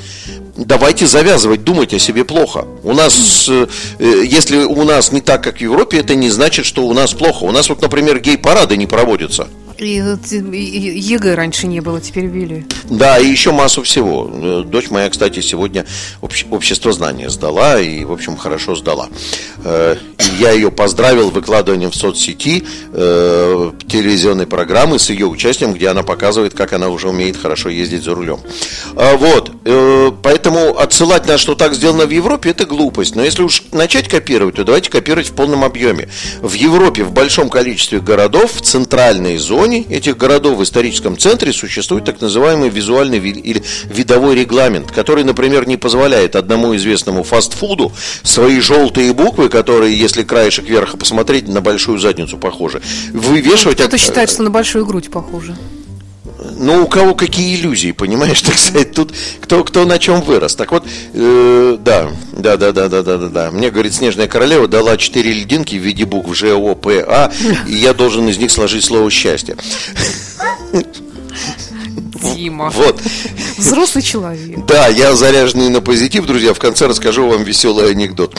давайте 0.56 1.08
завязывать, 1.08 1.64
думать 1.64 1.94
о 1.94 2.00
себе 2.00 2.24
плохо. 2.24 2.66
У 2.84 2.94
нас, 2.94 3.48
э, 3.50 3.68
э, 4.00 4.24
если 4.26 4.64
у 4.64 4.84
нас 4.84 5.12
не 5.12 5.22
так, 5.22 5.44
как 5.44 5.58
в 5.58 5.62
Европе, 5.62 6.00
это 6.00 6.16
не 6.16 6.30
значит, 6.30 6.66
что 6.66 6.86
у 6.86 6.94
нас 6.94 7.14
плохо. 7.14 7.44
У 7.46 7.52
нас 7.52 7.70
вот, 7.70 7.82
например, 7.82 8.20
гей-парады 8.20 8.78
не 8.78 8.88
проводятся. 8.88 9.48
И, 9.82 9.98
и 9.98 11.00
ЕГЭ 11.00 11.34
раньше 11.34 11.66
не 11.66 11.80
было, 11.80 12.00
теперь 12.00 12.26
ввели. 12.26 12.66
Да, 12.88 13.18
и 13.18 13.26
еще 13.26 13.52
массу 13.52 13.82
всего. 13.82 14.30
Э, 14.32 14.64
дочь 14.64 14.92
моя, 14.92 15.10
кстати, 15.10 15.40
сегодня 15.40 15.88
обще, 16.22 16.46
обществознание 16.52 17.32
сдала 17.32 17.82
и, 17.82 18.04
в 18.04 18.12
общем, 18.12 18.38
хорошо 18.38 18.76
сдала. 18.76 19.10
Э, 19.64 19.96
я 20.38 20.52
ее 20.52 20.72
поздравил 20.72 21.32
выкладыванием 21.32 21.90
в 21.90 21.96
соцсети 21.96 22.64
э, 22.94 23.72
телевизионной 23.88 24.46
программы 24.46 25.00
с 25.00 25.10
ее 25.10 25.26
участием, 25.26 25.74
где 25.74 25.88
она 25.88 26.04
показывает, 26.04 26.54
как 26.54 26.74
она 26.74 26.90
уже 26.90 27.10
умеет 27.10 27.36
хорошо 27.36 27.70
ездить 27.70 28.04
за 28.04 28.14
рулем. 28.14 28.40
А, 28.96 29.18
вот, 29.18 29.52
поэтому 29.64 30.78
отсылать 30.78 31.28
на 31.28 31.38
что 31.38 31.56
так 31.56 31.74
сделано 31.74 32.06
в 32.06 32.10
Европе, 32.10 32.50
это 32.50 32.66
глупость. 32.66 33.16
Но 33.16 33.24
если 33.24 33.44
уж 33.44 33.64
начать 33.72 34.08
копировать, 34.08 34.56
то 34.56 34.64
давайте 34.64 34.90
копировать 34.90 35.30
в 35.30 35.34
полном 35.34 35.64
объеме. 35.64 36.10
В 36.42 36.54
Европе 36.54 37.04
в 37.04 37.12
большом 37.12 37.50
количестве 37.50 38.00
городов 38.00 38.54
в 38.56 38.62
центральной 38.62 39.38
зоне 39.38 39.84
этих 39.84 40.18
городов 40.18 40.58
в 40.58 40.64
историческом 40.64 41.18
центре 41.18 41.54
существует 41.54 42.06
так 42.06 42.22
называемый 42.22 42.70
визуальный 42.70 43.20
или 43.20 43.64
видовой 43.86 44.36
регламент, 44.36 44.92
который, 44.92 45.24
например, 45.24 45.68
не 45.68 45.78
позволяет 45.78 46.36
одному 46.36 46.76
известному 46.76 47.24
фастфуду 47.24 47.92
свои 48.24 48.60
желтые 48.60 49.14
буквы, 49.14 49.50
которые, 49.50 49.98
если 49.98 50.24
краешек 50.24 50.68
верха 50.68 50.98
посмотреть, 50.98 51.48
на 51.48 51.62
большую 51.62 52.00
задницу 52.00 52.38
похожи, 52.38 52.82
вывешивать... 53.12 53.78
Кто-то 53.78 53.98
считает, 53.98 54.30
что 54.30 54.44
на 54.44 54.50
большую 54.50 54.86
грудь 54.86 55.12
похоже. 55.12 55.56
Ну, 56.58 56.84
у 56.84 56.88
кого 56.88 57.16
какие 57.16 57.56
иллюзии, 57.56 57.92
понимаешь, 57.92 58.42
так 58.44 58.58
сказать, 58.58 58.94
тут 58.94 59.14
кто, 59.42 59.64
кто 59.64 59.86
на 59.86 60.00
чем 60.00 60.22
вырос. 60.22 60.56
Так 60.56 60.72
вот, 60.72 60.86
э, 61.14 61.78
да, 61.80 62.10
да, 62.34 62.58
да, 62.58 62.72
да, 62.72 62.88
да, 62.88 63.02
да, 63.04 63.18
да, 63.18 63.28
да. 63.28 63.52
Мне, 63.52 63.72
говорит, 63.72 63.94
Снежная 63.94 64.28
Королева 64.28 64.68
дала 64.68 64.98
четыре 64.98 65.34
льдинки 65.34 65.76
в 65.76 65.82
виде 65.82 66.06
букв 66.06 66.36
Ж, 66.36 66.54
О, 66.54 66.76
П, 66.76 67.04
А, 67.08 67.32
и 67.68 67.76
я 67.76 67.94
должен 67.94 68.28
из 68.28 68.38
них 68.38 68.52
сложить 68.52 68.84
слово 68.84 69.10
«счастье». 69.10 69.56
Дима. 72.22 72.70
Вот. 72.70 73.02
Взрослый 73.58 74.04
человек. 74.04 74.66
Да, 74.66 74.88
я 74.88 75.16
заряженный 75.16 75.70
на 75.70 75.82
позитив, 75.82 76.26
друзья. 76.26 76.54
В 76.54 76.60
конце 76.60 76.88
расскажу 76.88 77.28
вам 77.28 77.44
веселый 77.44 77.92
анекдот. 77.92 78.34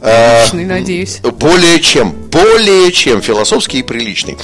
Приличный, 0.00 0.64
а, 0.64 0.68
надеюсь. 0.68 1.20
Более 1.22 1.80
чем, 1.80 2.12
более 2.12 2.92
чем 2.92 3.22
философский 3.22 3.78
и 3.78 3.82
приличный. 3.82 4.36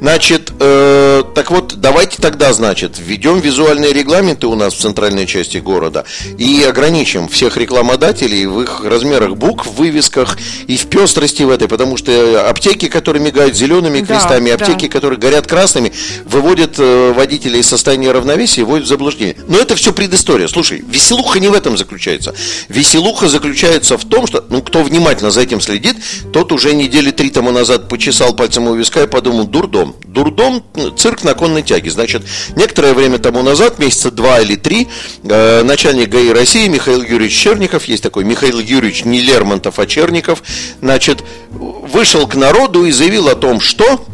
Значит, 0.00 0.52
э, 0.60 1.22
так 1.34 1.50
вот, 1.50 1.74
давайте 1.76 2.20
тогда, 2.20 2.52
значит, 2.52 2.98
введем 2.98 3.40
визуальные 3.40 3.92
регламенты 3.92 4.46
у 4.46 4.54
нас 4.54 4.74
в 4.74 4.78
центральной 4.78 5.26
части 5.26 5.58
города 5.58 6.04
и 6.38 6.62
ограничим 6.68 7.28
всех 7.28 7.56
рекламодателей 7.56 8.46
в 8.46 8.60
их 8.62 8.84
размерах 8.84 9.36
букв, 9.36 9.66
вывесках 9.66 10.36
и 10.66 10.76
в 10.76 10.86
пестрости 10.86 11.42
в 11.42 11.50
этой, 11.50 11.68
потому 11.68 11.96
что 11.96 12.48
аптеки, 12.48 12.88
которые 12.88 13.22
мигают 13.22 13.56
зелеными 13.56 14.00
крестами, 14.00 14.50
да, 14.50 14.54
аптеки, 14.54 14.86
да. 14.86 14.92
которые 14.92 15.18
горят 15.18 15.46
красными, 15.46 15.92
выводят 16.24 16.78
э, 16.78 17.12
водителей 17.12 17.60
из 17.60 17.68
состояния 17.68 18.12
равновесия 18.12 18.35
и 18.36 18.62
вводят 18.62 18.86
в 18.86 18.88
заблуждение. 18.88 19.36
Но 19.48 19.58
это 19.58 19.76
все 19.76 19.92
предыстория. 19.92 20.48
Слушай, 20.48 20.84
веселуха 20.86 21.40
не 21.40 21.48
в 21.48 21.54
этом 21.54 21.76
заключается. 21.76 22.34
Веселуха 22.68 23.28
заключается 23.28 23.96
в 23.98 24.04
том, 24.04 24.26
что, 24.26 24.44
ну, 24.48 24.62
кто 24.62 24.82
внимательно 24.82 25.30
за 25.30 25.40
этим 25.40 25.60
следит, 25.60 25.96
тот 26.32 26.52
уже 26.52 26.74
недели 26.74 27.10
три 27.10 27.30
тому 27.30 27.50
назад 27.50 27.88
почесал 27.88 28.34
пальцем 28.34 28.66
у 28.66 28.74
виска 28.74 29.02
и 29.02 29.06
подумал, 29.06 29.46
дурдом. 29.46 29.96
Дурдом, 30.04 30.64
цирк 30.96 31.24
на 31.24 31.34
конной 31.34 31.62
тяге. 31.62 31.90
Значит, 31.90 32.22
некоторое 32.56 32.94
время 32.94 33.18
тому 33.18 33.42
назад, 33.42 33.78
месяца 33.78 34.10
два 34.10 34.40
или 34.40 34.56
три, 34.56 34.88
э, 35.24 35.62
начальник 35.62 36.08
ГАИ 36.08 36.30
России 36.30 36.68
Михаил 36.68 37.02
Юрьевич 37.02 37.36
Черников, 37.36 37.86
есть 37.86 38.02
такой 38.02 38.24
Михаил 38.24 38.58
Юрьевич 38.58 39.04
не 39.04 39.20
Лермонтов, 39.20 39.78
а 39.78 39.86
Черников, 39.86 40.42
значит, 40.80 41.22
вышел 41.50 42.26
к 42.26 42.34
народу 42.34 42.84
и 42.84 42.92
заявил 42.92 43.28
о 43.28 43.34
том, 43.34 43.60
что 43.60 44.06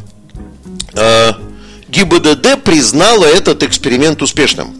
э, 0.94 1.32
ГИБДД 1.92 2.62
признала 2.64 3.26
этот 3.26 3.62
эксперимент 3.62 4.22
успешным. 4.22 4.74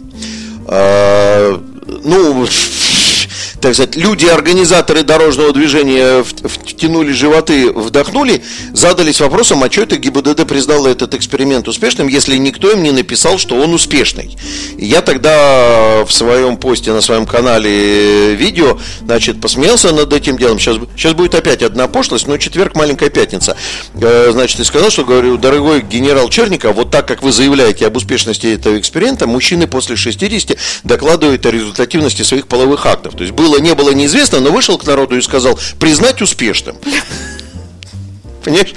Э, 0.66 1.58
ну, 2.04 2.46
так 3.60 3.74
сказать, 3.74 3.96
люди, 3.96 4.26
организаторы 4.26 5.02
дорожного 5.02 5.52
движения 5.52 6.24
втянули 6.24 7.12
животы, 7.12 7.72
вдохнули, 7.72 8.42
задались 8.72 9.20
вопросом, 9.20 9.62
а 9.62 9.70
что 9.70 9.82
это 9.82 9.96
ГИБДД 9.96 10.46
признало 10.46 10.88
этот 10.88 11.14
эксперимент 11.14 11.68
успешным, 11.68 12.08
если 12.08 12.36
никто 12.36 12.70
им 12.70 12.82
не 12.82 12.90
написал, 12.90 13.38
что 13.38 13.56
он 13.56 13.74
успешный. 13.74 14.36
Я 14.78 15.02
тогда 15.02 16.04
в 16.04 16.12
своем 16.12 16.56
посте 16.56 16.92
на 16.92 17.00
своем 17.00 17.26
канале 17.26 18.34
видео, 18.34 18.78
значит, 19.02 19.40
посмеялся 19.40 19.92
над 19.92 20.12
этим 20.12 20.36
делом. 20.36 20.58
Сейчас, 20.58 20.76
сейчас 20.96 21.14
будет 21.14 21.34
опять 21.34 21.62
одна 21.62 21.88
пошлость, 21.88 22.26
но 22.26 22.36
четверг 22.38 22.74
маленькая 22.74 23.10
пятница. 23.10 23.56
Э, 23.94 24.30
значит, 24.32 24.60
и 24.60 24.64
сказал, 24.64 24.90
что 24.90 25.04
говорю, 25.04 25.36
дорогой 25.36 25.82
генерал 25.82 26.28
Черников, 26.28 26.76
вот 26.76 26.90
так 26.90 27.06
как 27.06 27.22
вы 27.22 27.32
заявляете 27.32 27.86
об 27.86 27.96
успешности 27.96 28.46
этого 28.46 28.78
эксперимента, 28.78 29.26
мужчины 29.26 29.66
после 29.66 29.96
60 29.96 30.56
докладывают 30.84 31.44
о 31.46 31.50
результативности 31.50 32.22
своих 32.22 32.46
половых 32.46 32.86
актов. 32.86 33.14
То 33.14 33.22
есть 33.22 33.34
было 33.42 33.58
не 33.58 33.74
было, 33.74 33.90
неизвестно, 33.90 34.38
но 34.38 34.52
вышел 34.52 34.78
к 34.78 34.86
народу 34.86 35.16
и 35.16 35.20
сказал, 35.20 35.58
признать 35.80 36.22
успешным. 36.22 36.76
Понимаешь? 38.44 38.74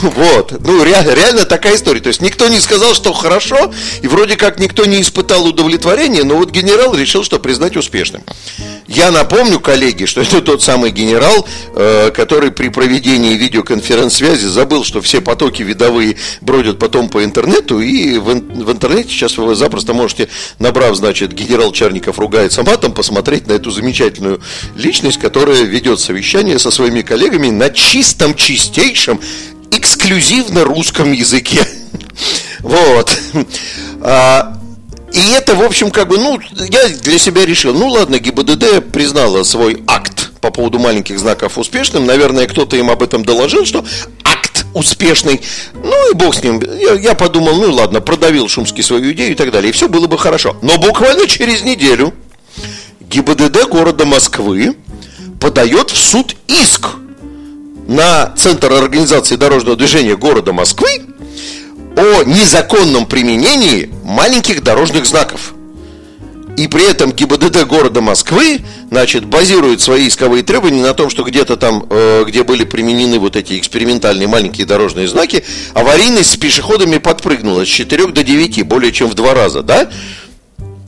Вот. 0.00 0.52
Ну, 0.64 0.84
реально 0.84 1.44
такая 1.44 1.76
история. 1.76 2.00
То 2.00 2.08
есть 2.08 2.22
никто 2.22 2.48
не 2.48 2.60
сказал, 2.60 2.94
что 2.94 3.12
хорошо, 3.12 3.72
и 4.02 4.08
вроде 4.08 4.36
как 4.36 4.58
никто 4.58 4.84
не 4.84 5.00
испытал 5.00 5.46
удовлетворения, 5.46 6.24
но 6.24 6.36
вот 6.36 6.50
генерал 6.50 6.94
решил, 6.94 7.22
что 7.22 7.38
признать 7.38 7.76
успешным. 7.76 8.22
Я 8.88 9.10
напомню, 9.10 9.60
коллеги, 9.60 10.06
что 10.06 10.20
это 10.22 10.40
тот 10.40 10.62
самый 10.62 10.90
генерал, 10.90 11.46
э, 11.74 12.10
который 12.10 12.50
при 12.50 12.68
проведении 12.70 13.34
видеоконференц-связи 13.34 14.46
забыл, 14.46 14.82
что 14.82 15.02
все 15.02 15.20
потоки 15.20 15.62
видовые 15.62 16.16
бродят 16.40 16.78
потом 16.78 17.10
по 17.10 17.22
интернету, 17.22 17.80
и 17.80 18.16
в, 18.16 18.32
интернете 18.32 19.10
сейчас 19.10 19.36
вы 19.36 19.54
запросто 19.54 19.92
можете, 19.92 20.28
набрав, 20.58 20.96
значит, 20.96 21.32
генерал 21.32 21.70
Чарников 21.72 22.18
ругается 22.18 22.62
матом, 22.62 22.92
посмотреть 22.92 23.46
на 23.46 23.52
эту 23.52 23.70
замечательную 23.70 24.40
личность, 24.74 25.18
которая 25.18 25.62
ведет 25.64 26.00
совещание 26.00 26.58
со 26.58 26.70
своими 26.70 27.02
коллегами 27.02 27.50
на 27.50 27.68
чистом, 27.68 28.34
чистейшем, 28.34 29.20
эксклюзивно 29.70 30.64
русском 30.64 31.12
языке. 31.12 31.60
Вот. 32.60 33.16
И 35.12 35.30
это, 35.32 35.54
в 35.54 35.62
общем, 35.62 35.90
как 35.90 36.08
бы, 36.08 36.18
ну, 36.18 36.38
я 36.70 36.88
для 36.88 37.18
себя 37.18 37.46
решил, 37.46 37.72
ну 37.72 37.88
ладно, 37.88 38.18
ГИБДД 38.18 38.92
признала 38.92 39.42
свой 39.42 39.82
акт 39.86 40.30
по 40.40 40.50
поводу 40.50 40.78
маленьких 40.78 41.18
знаков 41.18 41.58
успешным. 41.58 42.06
Наверное, 42.06 42.46
кто-то 42.46 42.76
им 42.76 42.90
об 42.90 43.02
этом 43.02 43.24
доложил, 43.24 43.64
что 43.64 43.84
акт 44.24 44.66
успешный. 44.74 45.40
Ну 45.74 46.10
и 46.10 46.14
бог 46.14 46.34
с 46.34 46.42
ним. 46.42 46.60
Я, 46.60 46.94
я 46.94 47.14
подумал, 47.14 47.54
ну 47.56 47.72
ладно, 47.72 48.00
продавил 48.00 48.48
Шумский 48.48 48.82
свою 48.82 49.12
идею 49.12 49.32
и 49.32 49.34
так 49.34 49.50
далее. 49.50 49.70
И 49.70 49.72
все 49.72 49.88
было 49.88 50.06
бы 50.06 50.18
хорошо. 50.18 50.56
Но 50.62 50.78
буквально 50.78 51.26
через 51.26 51.62
неделю 51.62 52.14
ГИБДД 53.00 53.68
города 53.68 54.04
Москвы 54.04 54.76
подает 55.40 55.90
в 55.90 55.96
суд 55.96 56.36
иск 56.46 56.88
на 57.86 58.34
Центр 58.36 58.72
организации 58.72 59.36
дорожного 59.36 59.76
движения 59.76 60.16
города 60.16 60.52
Москвы 60.52 61.06
о 61.98 62.22
незаконном 62.22 63.06
применении 63.06 63.90
маленьких 64.04 64.62
дорожных 64.62 65.04
знаков. 65.04 65.54
И 66.56 66.66
при 66.66 66.90
этом 66.90 67.12
ГИБДД 67.12 67.66
города 67.66 68.00
Москвы, 68.00 68.60
значит, 68.90 69.24
базирует 69.24 69.80
свои 69.80 70.08
исковые 70.08 70.42
требования 70.42 70.82
на 70.82 70.94
том, 70.94 71.08
что 71.08 71.22
где-то 71.22 71.56
там, 71.56 71.86
э, 71.88 72.24
где 72.26 72.42
были 72.42 72.64
применены 72.64 73.18
вот 73.18 73.36
эти 73.36 73.58
экспериментальные 73.58 74.26
маленькие 74.26 74.66
дорожные 74.66 75.06
знаки, 75.06 75.44
аварийность 75.74 76.32
с 76.32 76.36
пешеходами 76.36 76.98
подпрыгнула 76.98 77.64
с 77.64 77.68
4 77.68 78.08
до 78.08 78.24
9, 78.24 78.62
более 78.64 78.92
чем 78.92 79.08
в 79.08 79.14
два 79.14 79.34
раза, 79.34 79.62
да? 79.62 79.88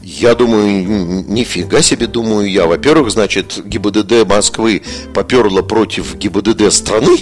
Я 0.03 0.35
думаю, 0.35 1.25
нифига 1.29 1.83
себе, 1.83 2.09
думаю 2.09 2.51
я. 2.51 2.67
Во-первых, 2.67 3.13
значит, 3.13 3.61
ГИБДД 3.65 4.27
Москвы 4.27 4.83
поперла 5.15 5.63
против 5.63 6.17
ГИБДД 6.17 6.73
страны, 6.73 7.17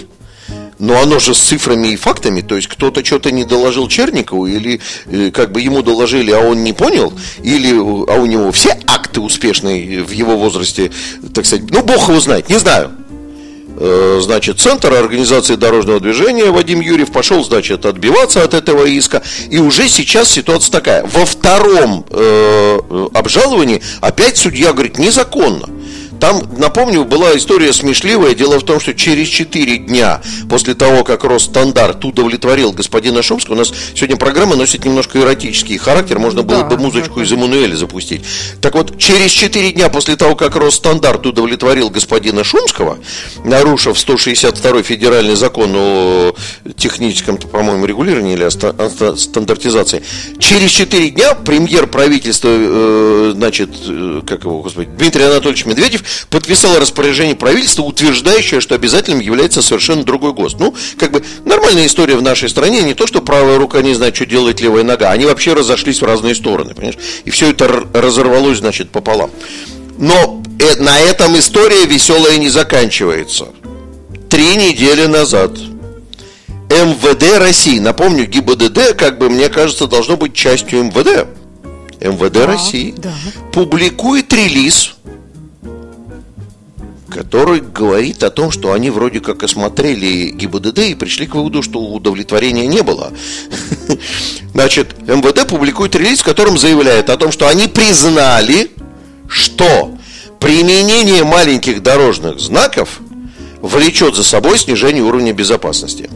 но 0.79 0.99
оно 1.01 1.19
же 1.19 1.35
с 1.35 1.39
цифрами 1.39 1.89
и 1.89 1.95
фактами, 1.95 2.41
то 2.41 2.55
есть 2.55 2.67
кто-то 2.67 3.05
что-то 3.05 3.31
не 3.31 3.43
доложил 3.43 3.87
Черникову, 3.87 4.47
или 4.47 4.81
э, 5.05 5.31
как 5.31 5.51
бы 5.51 5.61
ему 5.61 5.81
доложили, 5.83 6.31
а 6.31 6.39
он 6.39 6.63
не 6.63 6.73
понял, 6.73 7.13
или 7.43 7.71
а 7.71 8.19
у 8.19 8.25
него 8.25 8.51
все 8.51 8.77
акты 8.87 9.19
успешные 9.19 10.03
в 10.03 10.11
его 10.11 10.37
возрасте, 10.37 10.91
так 11.33 11.45
сказать, 11.45 11.69
ну, 11.69 11.83
бог 11.83 12.09
его 12.09 12.19
знает, 12.19 12.49
не 12.49 12.57
знаю. 12.57 12.91
Э, 13.81 14.19
значит, 14.21 14.59
Центр 14.59 14.93
организации 14.93 15.55
дорожного 15.55 16.01
движения 16.01 16.51
Вадим 16.51 16.81
Юрьев 16.81 17.11
пошел, 17.11 17.43
значит, 17.43 17.85
отбиваться 17.85 18.43
от 18.43 18.53
этого 18.53 18.85
иска. 18.85 19.21
И 19.49 19.57
уже 19.57 19.87
сейчас 19.87 20.29
ситуация 20.29 20.71
такая. 20.71 21.05
Во 21.05 21.25
втором 21.25 22.05
э, 22.09 22.79
обжаловании 23.13 23.81
опять 24.01 24.37
судья 24.37 24.73
говорит, 24.73 24.97
незаконно. 24.97 25.69
Там, 26.19 26.41
напомню, 26.57 27.05
была 27.05 27.35
история 27.37 27.71
смешливая. 27.71 28.33
Дело 28.33 28.59
в 28.59 28.63
том, 28.63 28.79
что 28.79 28.93
через 28.93 29.27
4 29.27 29.77
дня 29.77 30.21
после 30.49 30.73
того, 30.73 31.03
как 31.03 31.23
Росстандарт 31.23 32.03
удовлетворил 32.03 32.73
господина 32.73 33.21
Шумского, 33.21 33.55
у 33.55 33.57
нас 33.57 33.71
сегодня 33.95 34.17
программа 34.17 34.55
носит 34.55 34.83
немножко 34.85 35.19
эротический 35.19 35.77
характер, 35.77 36.19
можно 36.19 36.43
было 36.43 36.63
да, 36.63 36.65
бы 36.65 36.77
музычку 36.77 37.21
из 37.21 37.31
Эммануэля 37.31 37.75
запустить. 37.75 38.21
Так 38.61 38.75
вот, 38.75 38.97
через 38.97 39.31
4 39.31 39.71
дня 39.71 39.89
после 39.89 40.15
того, 40.15 40.35
как 40.35 40.55
Росстандарт 40.55 41.25
удовлетворил 41.25 41.89
господина 41.89 42.43
Шумского, 42.43 42.99
нарушив 43.45 43.97
162 43.97 44.83
федеральный 44.83 45.35
закон 45.35 45.73
о 45.75 46.35
техническом, 46.77 47.37
по-моему, 47.37 47.85
регулировании 47.85 48.33
или 48.33 48.49
стандартизации, 49.15 50.03
через 50.39 50.71
4 50.71 51.11
дня 51.11 51.33
премьер 51.33 51.87
правительства, 51.87 52.49
э, 52.51 53.31
значит, 53.35 53.69
э, 53.87 54.21
как 54.27 54.43
его, 54.43 54.61
господи, 54.61 54.89
Дмитрий 54.97 55.23
Анатольевич 55.23 55.65
Медведев 55.65 56.03
подписала 56.29 56.79
распоряжение 56.79 57.35
правительства, 57.35 57.83
утверждающее, 57.83 58.61
что 58.61 58.75
обязательным 58.75 59.19
является 59.19 59.61
совершенно 59.61 60.03
другой 60.03 60.33
ГОСТ. 60.33 60.59
Ну, 60.59 60.75
как 60.97 61.11
бы 61.11 61.23
нормальная 61.45 61.85
история 61.87 62.15
в 62.15 62.21
нашей 62.21 62.49
стране, 62.49 62.81
не 62.81 62.93
то, 62.93 63.07
что 63.07 63.21
правая 63.21 63.57
рука 63.57 63.81
не 63.81 63.93
знает, 63.93 64.15
что 64.15 64.25
делает 64.25 64.61
левая 64.61 64.83
нога, 64.83 65.11
они 65.11 65.25
вообще 65.25 65.53
разошлись 65.53 66.01
в 66.01 66.05
разные 66.05 66.35
стороны, 66.35 66.73
понимаешь? 66.73 66.97
И 67.25 67.29
все 67.29 67.49
это 67.49 67.67
разорвалось, 67.93 68.59
значит, 68.59 68.91
пополам. 68.91 69.31
Но 69.97 70.41
э, 70.59 70.81
на 70.81 70.99
этом 70.99 71.37
история 71.37 71.85
веселая 71.85 72.37
не 72.37 72.49
заканчивается. 72.49 73.47
Три 74.29 74.55
недели 74.55 75.05
назад 75.07 75.51
МВД 76.69 77.39
России. 77.39 77.79
Напомню, 77.79 78.25
ГИБДД, 78.25 78.95
как 78.95 79.17
бы, 79.17 79.29
мне 79.29 79.49
кажется, 79.49 79.87
должно 79.87 80.17
быть 80.17 80.33
частью 80.33 80.83
МВД. 80.83 81.27
МВД 81.99 82.31
да, 82.31 82.45
России 82.45 82.93
да. 82.95 83.11
публикует 83.51 84.31
релиз, 84.31 84.95
который 87.09 87.59
говорит 87.59 88.23
о 88.23 88.29
том, 88.29 88.51
что 88.51 88.73
они 88.73 88.89
вроде 88.89 89.19
как 89.19 89.43
осмотрели 89.43 90.29
ГИБДД 90.29 90.79
и 90.79 90.95
пришли 90.95 91.27
к 91.27 91.35
выводу, 91.35 91.61
что 91.61 91.79
удовлетворения 91.79 92.67
не 92.67 92.81
было. 92.81 93.11
Значит, 94.53 94.95
МВД 95.07 95.47
публикует 95.47 95.95
релиз, 95.95 96.19
в 96.19 96.23
котором 96.23 96.57
заявляет 96.57 97.09
о 97.09 97.17
том, 97.17 97.31
что 97.31 97.47
они 97.47 97.67
признали, 97.67 98.71
что 99.27 99.91
применение 100.39 101.23
маленьких 101.23 101.83
дорожных 101.83 102.39
знаков 102.39 102.99
влечет 103.61 104.15
за 104.15 104.23
собой 104.23 104.57
снижение 104.57 105.03
уровня 105.03 105.33
безопасности. 105.33 106.09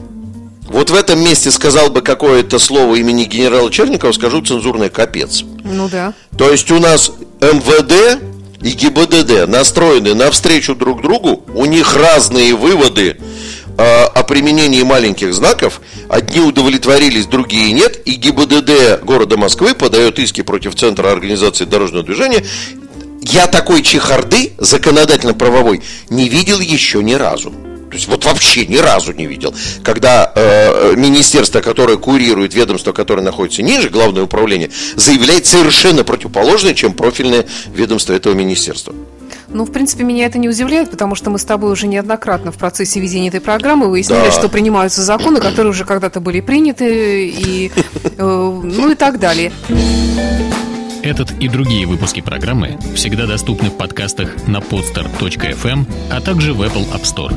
Вот 0.73 0.89
в 0.89 0.95
этом 0.95 1.23
месте 1.23 1.51
сказал 1.51 1.89
бы 1.91 2.01
какое-то 2.01 2.57
слово 2.57 2.95
имени 2.95 3.25
генерала 3.25 3.69
Черникова, 3.69 4.11
скажу 4.11 4.41
цензурный 4.41 4.89
капец. 4.89 5.43
Ну 5.63 5.87
да. 5.87 6.13
То 6.37 6.49
есть 6.49 6.71
у 6.71 6.79
нас 6.79 7.11
МВД 7.41 8.19
и 8.63 8.71
ГИБДД 8.71 9.47
настроены 9.47 10.13
навстречу 10.13 10.73
друг 10.73 11.01
другу, 11.01 11.43
у 11.53 11.65
них 11.65 11.95
разные 11.95 12.55
выводы 12.55 13.17
э, 13.77 14.03
о 14.05 14.23
применении 14.23 14.81
маленьких 14.83 15.33
знаков, 15.33 15.81
одни 16.09 16.39
удовлетворились, 16.39 17.25
другие 17.25 17.73
нет, 17.73 18.01
и 18.05 18.13
ГИБДД 18.13 19.03
города 19.03 19.37
Москвы 19.37 19.75
подает 19.75 20.17
иски 20.17 20.41
против 20.41 20.75
Центра 20.75 21.11
организации 21.11 21.65
дорожного 21.65 22.05
движения. 22.05 22.43
Я 23.21 23.47
такой 23.47 23.83
чехарды 23.83 24.53
законодательно-правовой 24.57 25.81
не 26.09 26.29
видел 26.29 26.59
еще 26.59 27.03
ни 27.03 27.13
разу. 27.13 27.53
То 27.93 27.97
есть 27.97 28.07
вот 28.07 28.25
вообще 28.25 28.65
ни 28.65 28.77
разу 28.77 29.13
не 29.13 29.27
видел. 29.27 29.53
Когда 29.83 30.31
э, 30.33 30.95
министерство, 30.95 31.61
которое 31.61 31.97
курирует 31.97 32.55
ведомство, 32.55 32.91
которое 32.91 33.21
находится 33.21 33.61
ниже, 33.61 33.89
главное 33.89 34.23
управление, 34.23 34.71
заявляет 34.95 35.45
совершенно 35.45 36.03
противоположное, 36.03 36.73
чем 36.73 36.93
профильное 36.93 37.45
ведомство 37.67 38.13
этого 38.13 38.33
министерства. 38.33 38.95
Ну, 39.47 39.65
в 39.65 39.71
принципе, 39.71 40.03
меня 40.03 40.25
это 40.25 40.39
не 40.39 40.49
удивляет, 40.49 40.89
потому 40.89 41.13
что 41.13 41.29
мы 41.29 41.37
с 41.37 41.45
тобой 41.45 41.71
уже 41.71 41.85
неоднократно 41.85 42.51
в 42.51 42.57
процессе 42.57 42.99
ведения 42.99 43.27
этой 43.27 43.41
программы 43.41 43.87
выяснили, 43.91 44.25
да. 44.25 44.31
что 44.31 44.49
принимаются 44.49 45.03
законы, 45.03 45.39
которые 45.39 45.69
уже 45.69 45.85
когда-то 45.85 46.19
были 46.19 46.41
приняты, 46.41 47.27
и, 47.27 47.71
э, 48.17 48.17
ну 48.17 48.89
и 48.89 48.95
так 48.95 49.19
далее. 49.19 49.51
Этот 51.03 51.31
и 51.41 51.49
другие 51.49 51.85
выпуски 51.85 52.21
программы 52.21 52.79
всегда 52.95 53.27
доступны 53.27 53.69
в 53.69 53.75
подкастах 53.75 54.47
на 54.47 54.59
podster.fm, 54.59 55.85
а 56.09 56.21
также 56.21 56.53
в 56.53 56.61
Apple 56.61 56.89
App 56.93 57.03
Store. 57.03 57.33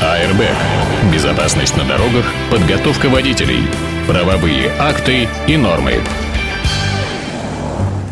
Airbag. 0.00 1.12
Безопасность 1.12 1.76
на 1.76 1.84
дорогах, 1.84 2.24
подготовка 2.52 3.08
водителей, 3.08 3.64
правовые 4.06 4.70
акты 4.78 5.28
и 5.48 5.56
нормы. 5.56 5.94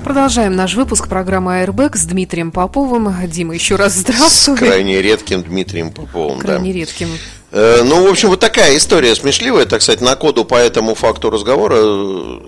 Продолжаем 0.02 0.56
наш 0.56 0.74
выпуск 0.74 1.06
программы 1.06 1.62
Airbag 1.62 1.96
с 1.96 2.04
Дмитрием 2.06 2.50
Поповым. 2.50 3.14
Дима, 3.28 3.54
еще 3.54 3.76
раз 3.76 3.94
здравствуй. 3.94 4.56
С 4.56 4.58
крайне 4.58 5.00
редким 5.00 5.44
Дмитрием 5.44 5.92
Поповым, 5.92 6.40
крайне 6.40 6.72
да. 6.72 6.78
редким. 6.80 7.10
Э, 7.52 7.82
ну, 7.84 8.06
в 8.06 8.10
общем, 8.10 8.28
вот 8.28 8.40
такая 8.40 8.76
история 8.76 9.14
смешливая, 9.14 9.66
так 9.66 9.82
сказать, 9.82 10.00
на 10.00 10.14
коду 10.14 10.44
по 10.44 10.54
этому 10.54 10.94
факту 10.94 11.30
разговора. 11.30 11.76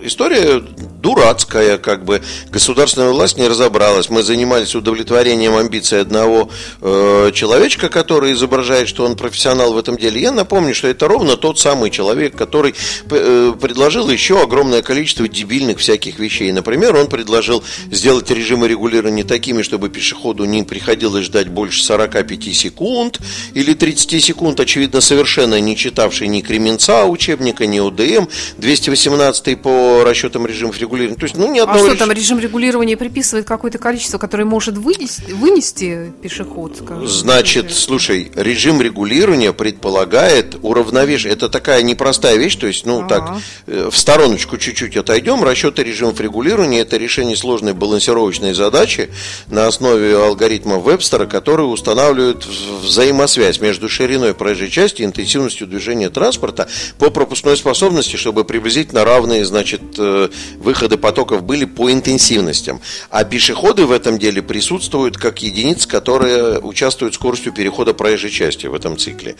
История 0.01 0.61
дурацкая, 1.03 1.77
как 1.77 2.05
бы 2.05 2.21
государственная 2.49 3.09
власть 3.09 3.37
не 3.37 3.47
разобралась. 3.47 4.09
Мы 4.09 4.23
занимались 4.23 4.73
удовлетворением 4.73 5.57
амбиций 5.57 5.99
одного 5.99 6.49
э, 6.81 7.31
человечка, 7.33 7.89
который 7.89 8.31
изображает, 8.31 8.87
что 8.87 9.05
он 9.05 9.17
профессионал 9.17 9.73
в 9.73 9.77
этом 9.77 9.97
деле. 9.97 10.21
Я 10.21 10.31
напомню, 10.31 10.73
что 10.73 10.87
это 10.87 11.07
ровно 11.07 11.35
тот 11.35 11.59
самый 11.59 11.89
человек, 11.89 12.35
который 12.37 12.73
э, 13.09 13.53
предложил 13.59 14.09
еще 14.09 14.41
огромное 14.41 14.81
количество 14.81 15.27
дебильных 15.27 15.79
всяких 15.79 16.19
вещей. 16.19 16.51
Например, 16.53 16.95
он 16.95 17.07
предложил 17.07 17.63
сделать 17.91 18.31
режимы 18.31 18.69
регулирования 18.69 19.25
такими, 19.25 19.61
чтобы 19.61 19.89
пешеходу 19.89 20.45
не 20.45 20.63
приходилось 20.63 21.25
ждать 21.25 21.49
больше 21.49 21.83
45 21.83 22.55
секунд 22.55 23.19
или 23.53 23.73
30 23.73 24.23
секунд, 24.23 24.59
очевидно, 24.61 24.92
очевидно, 24.93 25.01
совершенно 25.01 25.59
не 25.59 25.75
читавший 25.75 26.27
ни 26.27 26.41
Кременца 26.41 27.05
учебника, 27.05 27.65
ни 27.65 27.79
УДМ, 27.79 28.27
218 28.57 29.61
по 29.61 30.03
расчетам 30.03 30.45
режимов 30.45 30.79
регулирования. 30.79 31.17
То 31.17 31.25
есть, 31.25 31.37
ну, 31.37 31.51
ни 31.51 31.59
одного... 31.59 31.85
А 31.85 31.89
что 31.89 31.97
там 31.97 32.11
режим 32.11 32.39
регулирования 32.39 32.97
приписывает 32.97 33.45
какое-то 33.47 33.77
количество, 33.77 34.17
которое 34.17 34.45
может 34.45 34.77
вынести, 34.77 35.31
вынести 35.31 36.13
пешеход? 36.21 36.77
Скажем, 36.77 37.07
Значит, 37.07 37.73
слушай, 37.73 38.31
режим 38.35 38.81
регулирования 38.81 39.53
предполагает 39.53 40.55
уравновешивание. 40.61 41.35
Это 41.35 41.49
такая 41.49 41.81
непростая 41.81 42.37
вещь, 42.37 42.55
то 42.55 42.67
есть, 42.67 42.85
ну, 42.85 42.99
ага. 42.99 43.07
так, 43.09 43.37
э, 43.67 43.89
в 43.91 43.97
стороночку 43.97 44.57
чуть-чуть 44.57 44.97
отойдем. 44.97 45.43
Расчеты 45.43 45.83
режимов 45.83 46.19
регулирования– 46.19 46.79
это 46.81 46.97
решение 46.97 47.35
сложной 47.35 47.73
балансировочной 47.73 48.53
задачи 48.53 49.09
на 49.47 49.67
основе 49.67 50.15
алгоритма 50.17 50.77
Вебстера, 50.77 51.25
который 51.25 51.63
устанавливает 51.63 52.45
взаимосвязь 52.45 53.59
между 53.59 53.89
шириной 53.89 54.33
проезжей 54.33 54.69
части 54.69 54.82
части 54.83 55.03
интенсивностью 55.03 55.65
движения 55.65 56.09
транспорта 56.09 56.67
по 56.99 57.09
пропускной 57.09 57.55
способности, 57.55 58.17
чтобы 58.17 58.43
приблизительно 58.43 59.05
равные 59.05 59.45
значит, 59.45 59.81
э, 59.97 60.27
выходы 60.57 60.97
потоков 60.97 61.43
были 61.43 61.63
по 61.63 61.89
интенсивностям. 61.89 62.81
А 63.09 63.23
пешеходы 63.23 63.85
в 63.85 63.93
этом 63.93 64.19
деле 64.19 64.41
присутствуют 64.41 65.17
как 65.17 65.41
единицы, 65.41 65.87
которые 65.87 66.59
участвуют 66.59 67.15
скоростью 67.15 67.53
перехода 67.53 67.93
проезжей 67.93 68.29
части 68.29 68.67
в 68.67 68.73
этом 68.73 68.97
цикле. 68.97 69.37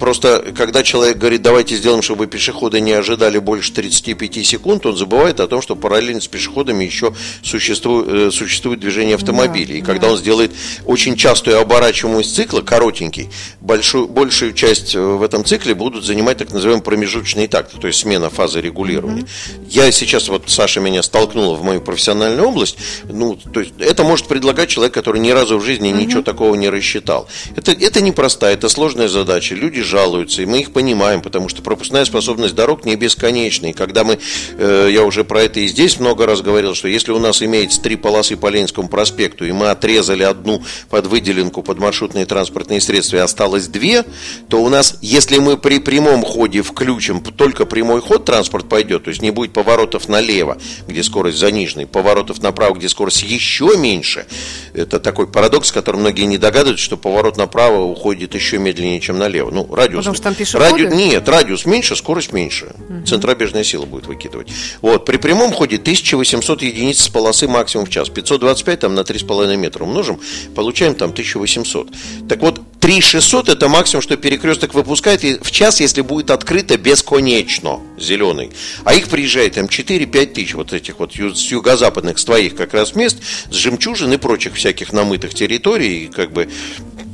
Просто 0.00 0.52
когда 0.56 0.82
человек 0.82 1.18
говорит, 1.18 1.42
давайте 1.42 1.76
сделаем, 1.76 2.02
чтобы 2.02 2.26
пешеходы 2.26 2.80
не 2.80 2.92
ожидали 2.92 3.38
больше 3.38 3.72
35 3.72 4.44
секунд, 4.44 4.84
он 4.84 4.96
забывает 4.96 5.38
о 5.38 5.46
том, 5.46 5.62
что 5.62 5.76
параллельно 5.76 6.20
с 6.20 6.26
пешеходами 6.26 6.84
еще 6.84 7.14
существует, 7.44 8.08
э, 8.08 8.30
существует 8.32 8.80
движение 8.80 9.14
автомобилей. 9.14 9.74
Да, 9.74 9.78
и 9.78 9.82
когда 9.82 10.08
да. 10.08 10.12
он 10.14 10.18
сделает 10.18 10.50
очень 10.84 11.16
частую 11.16 11.60
оборачиваемость 11.60 12.34
цикла, 12.34 12.62
коротенький, 12.62 13.30
большую, 13.60 14.08
большую 14.08 14.52
часть 14.54 14.71
часть 14.74 14.94
э, 14.94 15.00
в 15.00 15.22
этом 15.22 15.44
цикле 15.44 15.74
будут 15.74 16.04
занимать 16.04 16.38
так 16.38 16.50
называемые 16.52 16.82
промежуточные 16.82 17.46
такты, 17.48 17.78
то 17.78 17.86
есть 17.86 18.00
смена 18.00 18.30
фазы 18.30 18.60
регулирования. 18.60 19.22
Mm-hmm. 19.22 19.66
Я 19.68 19.92
сейчас, 19.92 20.28
вот 20.28 20.44
Саша 20.46 20.80
меня 20.80 21.02
столкнула 21.02 21.56
в 21.56 21.62
мою 21.62 21.80
профессиональную 21.80 22.48
область, 22.48 22.76
ну, 23.04 23.36
то 23.36 23.60
есть 23.60 23.72
это 23.78 24.02
может 24.02 24.26
предлагать 24.26 24.70
человек, 24.70 24.94
который 24.94 25.20
ни 25.20 25.30
разу 25.30 25.58
в 25.58 25.64
жизни 25.64 25.90
mm-hmm. 25.90 26.06
ничего 26.06 26.22
такого 26.22 26.54
не 26.54 26.70
рассчитал. 26.70 27.28
Это, 27.54 27.72
это 27.72 28.00
непростая, 28.00 28.54
это 28.54 28.68
сложная 28.68 29.08
задача, 29.08 29.54
люди 29.54 29.82
жалуются, 29.82 30.42
и 30.42 30.46
мы 30.46 30.60
их 30.60 30.72
понимаем, 30.72 31.20
потому 31.20 31.48
что 31.48 31.62
пропускная 31.62 32.04
способность 32.04 32.54
дорог 32.54 32.84
не 32.86 32.96
бесконечна, 32.96 33.66
и 33.66 33.72
когда 33.72 34.04
мы, 34.04 34.18
э, 34.58 34.88
я 34.90 35.04
уже 35.04 35.24
про 35.24 35.42
это 35.42 35.60
и 35.60 35.66
здесь 35.66 36.00
много 36.00 36.26
раз 36.26 36.40
говорил, 36.40 36.74
что 36.74 36.88
если 36.88 37.12
у 37.12 37.18
нас 37.18 37.42
имеется 37.42 37.80
три 37.82 37.96
полосы 37.96 38.36
по 38.36 38.48
Ленинскому 38.48 38.88
проспекту, 38.88 39.44
и 39.44 39.52
мы 39.52 39.68
отрезали 39.68 40.22
одну 40.22 40.62
под 40.88 41.06
выделенку 41.06 41.62
под 41.62 41.78
маршрутные 41.78 42.24
транспортные 42.24 42.80
средства, 42.80 43.16
и 43.18 43.20
осталось 43.20 43.68
две, 43.68 44.04
то 44.48 44.61
у 44.62 44.68
нас, 44.68 44.98
если 45.02 45.38
мы 45.38 45.56
при 45.56 45.78
прямом 45.78 46.22
ходе 46.22 46.62
включим 46.62 47.20
только 47.20 47.66
прямой 47.66 48.00
ход, 48.00 48.24
транспорт 48.24 48.68
пойдет, 48.68 49.04
то 49.04 49.10
есть 49.10 49.22
не 49.22 49.30
будет 49.30 49.52
поворотов 49.52 50.08
налево, 50.08 50.58
где 50.86 51.02
скорость 51.02 51.38
заниженная, 51.38 51.86
поворотов 51.86 52.42
направо, 52.42 52.74
где 52.74 52.88
скорость 52.88 53.22
еще 53.22 53.76
меньше. 53.76 54.26
Это 54.74 55.00
такой 55.00 55.26
парадокс, 55.26 55.72
который 55.72 55.96
многие 55.96 56.24
не 56.24 56.38
догадываются, 56.38 56.84
что 56.84 56.96
поворот 56.96 57.36
направо 57.36 57.82
уходит 57.82 58.34
еще 58.34 58.58
медленнее, 58.58 59.00
чем 59.00 59.18
налево. 59.18 59.50
Ну, 59.50 59.74
радиус. 59.74 59.98
Потому 59.98 60.14
что 60.14 60.24
там 60.24 60.34
пешеходы? 60.34 60.70
Радиус, 60.70 60.94
нет, 60.94 61.28
радиус 61.28 61.66
меньше, 61.66 61.96
скорость 61.96 62.32
меньше. 62.32 62.74
Угу. 62.88 63.06
Центробежная 63.06 63.64
сила 63.64 63.84
будет 63.84 64.06
выкидывать. 64.06 64.48
Вот, 64.80 65.04
при 65.04 65.16
прямом 65.16 65.52
ходе 65.52 65.76
1800 65.76 66.62
единиц 66.62 67.00
с 67.00 67.08
полосы 67.08 67.48
максимум 67.48 67.86
в 67.86 67.90
час. 67.90 68.08
525 68.08 68.80
там 68.80 68.94
на 68.94 69.00
3,5 69.00 69.56
метра 69.56 69.84
умножим, 69.84 70.20
получаем 70.54 70.94
там 70.94 71.10
1800. 71.10 71.90
Так 72.28 72.40
вот, 72.40 72.60
3600 72.82 73.48
это 73.48 73.68
максимум, 73.68 74.02
что 74.02 74.16
перекресток 74.16 74.74
выпускает 74.74 75.22
в 75.22 75.52
час, 75.52 75.78
если 75.78 76.00
будет 76.00 76.32
открыто 76.32 76.76
бесконечно, 76.76 77.78
зеленый. 77.96 78.50
А 78.82 78.92
их 78.92 79.06
приезжает 79.06 79.54
там 79.54 79.66
4-5 79.66 80.26
тысяч 80.26 80.54
вот 80.54 80.72
этих 80.72 80.98
вот 80.98 81.12
с 81.14 81.52
юго-западных, 81.52 82.18
с 82.18 82.24
твоих 82.24 82.56
как 82.56 82.74
раз 82.74 82.96
мест, 82.96 83.18
с 83.48 83.54
жемчужин 83.54 84.12
и 84.12 84.16
прочих 84.16 84.56
всяких 84.56 84.92
намытых 84.92 85.32
территорий, 85.32 86.06
и 86.06 86.08
как 86.08 86.32
бы 86.32 86.50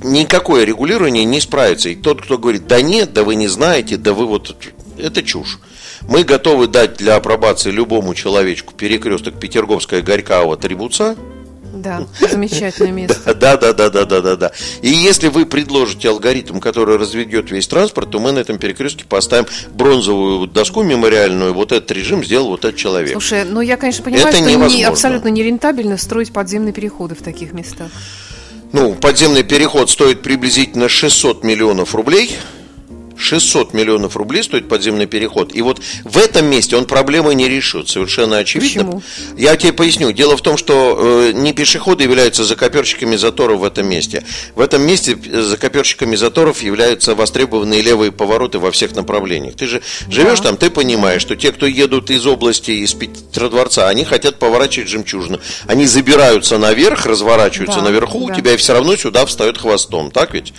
никакое 0.02 0.64
регулирование 0.64 1.24
не 1.24 1.38
справится. 1.38 1.90
И 1.90 1.96
тот, 1.96 2.22
кто 2.22 2.38
говорит, 2.38 2.66
да 2.66 2.80
нет, 2.80 3.12
да 3.12 3.22
вы 3.22 3.34
не 3.34 3.48
знаете, 3.48 3.98
да 3.98 4.14
вы 4.14 4.24
вот... 4.24 4.56
Это 4.96 5.22
чушь. 5.22 5.58
Мы 6.08 6.24
готовы 6.24 6.66
дать 6.66 6.96
для 6.96 7.16
апробации 7.16 7.70
любому 7.70 8.14
человечку 8.14 8.72
перекресток 8.72 9.38
Петерговская 9.38 10.00
Горького 10.00 10.56
Трибуца, 10.56 11.14
да, 11.72 12.06
замечательное 12.20 12.92
место. 12.92 13.34
Да, 13.38 13.56
да, 13.56 13.72
да, 13.72 13.88
да, 13.88 14.04
да, 14.04 14.20
да, 14.20 14.36
да. 14.36 14.52
И 14.82 14.88
если 14.88 15.28
вы 15.28 15.46
предложите 15.46 16.08
алгоритм, 16.08 16.58
который 16.58 16.96
разведет 16.96 17.50
весь 17.50 17.68
транспорт, 17.68 18.10
то 18.10 18.18
мы 18.18 18.32
на 18.32 18.40
этом 18.40 18.58
перекрестке 18.58 19.04
поставим 19.04 19.46
бронзовую 19.72 20.46
доску 20.48 20.82
мемориальную. 20.82 21.54
Вот 21.54 21.72
этот 21.72 21.90
режим 21.92 22.24
сделал 22.24 22.48
вот 22.48 22.64
этот 22.64 22.76
человек. 22.76 23.12
Слушай, 23.12 23.44
ну 23.44 23.60
я, 23.60 23.76
конечно, 23.76 24.04
понимаю, 24.04 24.28
Это 24.28 24.36
что 24.36 24.68
не, 24.76 24.84
абсолютно 24.84 25.28
нерентабельно 25.28 25.96
строить 25.96 26.32
подземные 26.32 26.72
переходы 26.72 27.14
в 27.14 27.22
таких 27.22 27.52
местах. 27.52 27.90
Ну, 28.72 28.94
подземный 28.94 29.44
переход 29.44 29.88
стоит 29.88 30.22
приблизительно 30.22 30.88
600 30.88 31.44
миллионов 31.44 31.94
рублей– 31.94 32.36
600 33.18 33.74
миллионов 33.74 34.16
рублей 34.16 34.42
стоит 34.42 34.68
подземный 34.68 35.06
переход. 35.06 35.54
И 35.54 35.62
вот 35.62 35.80
в 36.04 36.16
этом 36.16 36.46
месте 36.46 36.76
он 36.76 36.86
проблемы 36.86 37.34
не 37.34 37.48
решит, 37.48 37.88
совершенно 37.88 38.38
очевидно. 38.38 38.84
Почему? 38.84 39.02
Я 39.36 39.56
тебе 39.56 39.72
поясню. 39.72 40.12
Дело 40.12 40.36
в 40.36 40.42
том, 40.42 40.56
что 40.56 40.96
э, 40.98 41.32
не 41.32 41.52
пешеходы 41.52 42.04
являются 42.04 42.44
закоперщиками 42.44 43.16
заторов 43.16 43.60
в 43.60 43.64
этом 43.64 43.88
месте. 43.88 44.24
В 44.54 44.60
этом 44.60 44.82
месте 44.82 45.16
закоперщиками 45.16 46.16
заторов 46.16 46.62
являются 46.62 47.14
востребованные 47.14 47.82
левые 47.82 48.12
повороты 48.12 48.58
во 48.58 48.70
всех 48.70 48.94
направлениях. 48.94 49.56
Ты 49.56 49.66
же 49.66 49.82
живешь 50.08 50.38
да. 50.38 50.48
там, 50.48 50.56
ты 50.56 50.70
понимаешь, 50.70 51.22
что 51.22 51.36
те, 51.36 51.52
кто 51.52 51.66
едут 51.66 52.10
из 52.10 52.26
области, 52.26 52.70
из 52.70 52.94
Петродворца, 52.94 53.88
они 53.88 54.04
хотят 54.04 54.38
поворачивать 54.38 54.88
жемчужину. 54.88 55.40
Они 55.66 55.86
забираются 55.86 56.58
наверх, 56.58 57.06
разворачиваются 57.06 57.80
да, 57.80 57.84
наверху, 57.84 58.26
да. 58.26 58.32
у 58.32 58.36
тебя 58.36 58.54
и 58.54 58.56
все 58.56 58.74
равно 58.74 58.96
сюда 58.96 59.26
встает 59.26 59.58
хвостом, 59.58 60.10
так 60.10 60.34
ведь? 60.34 60.52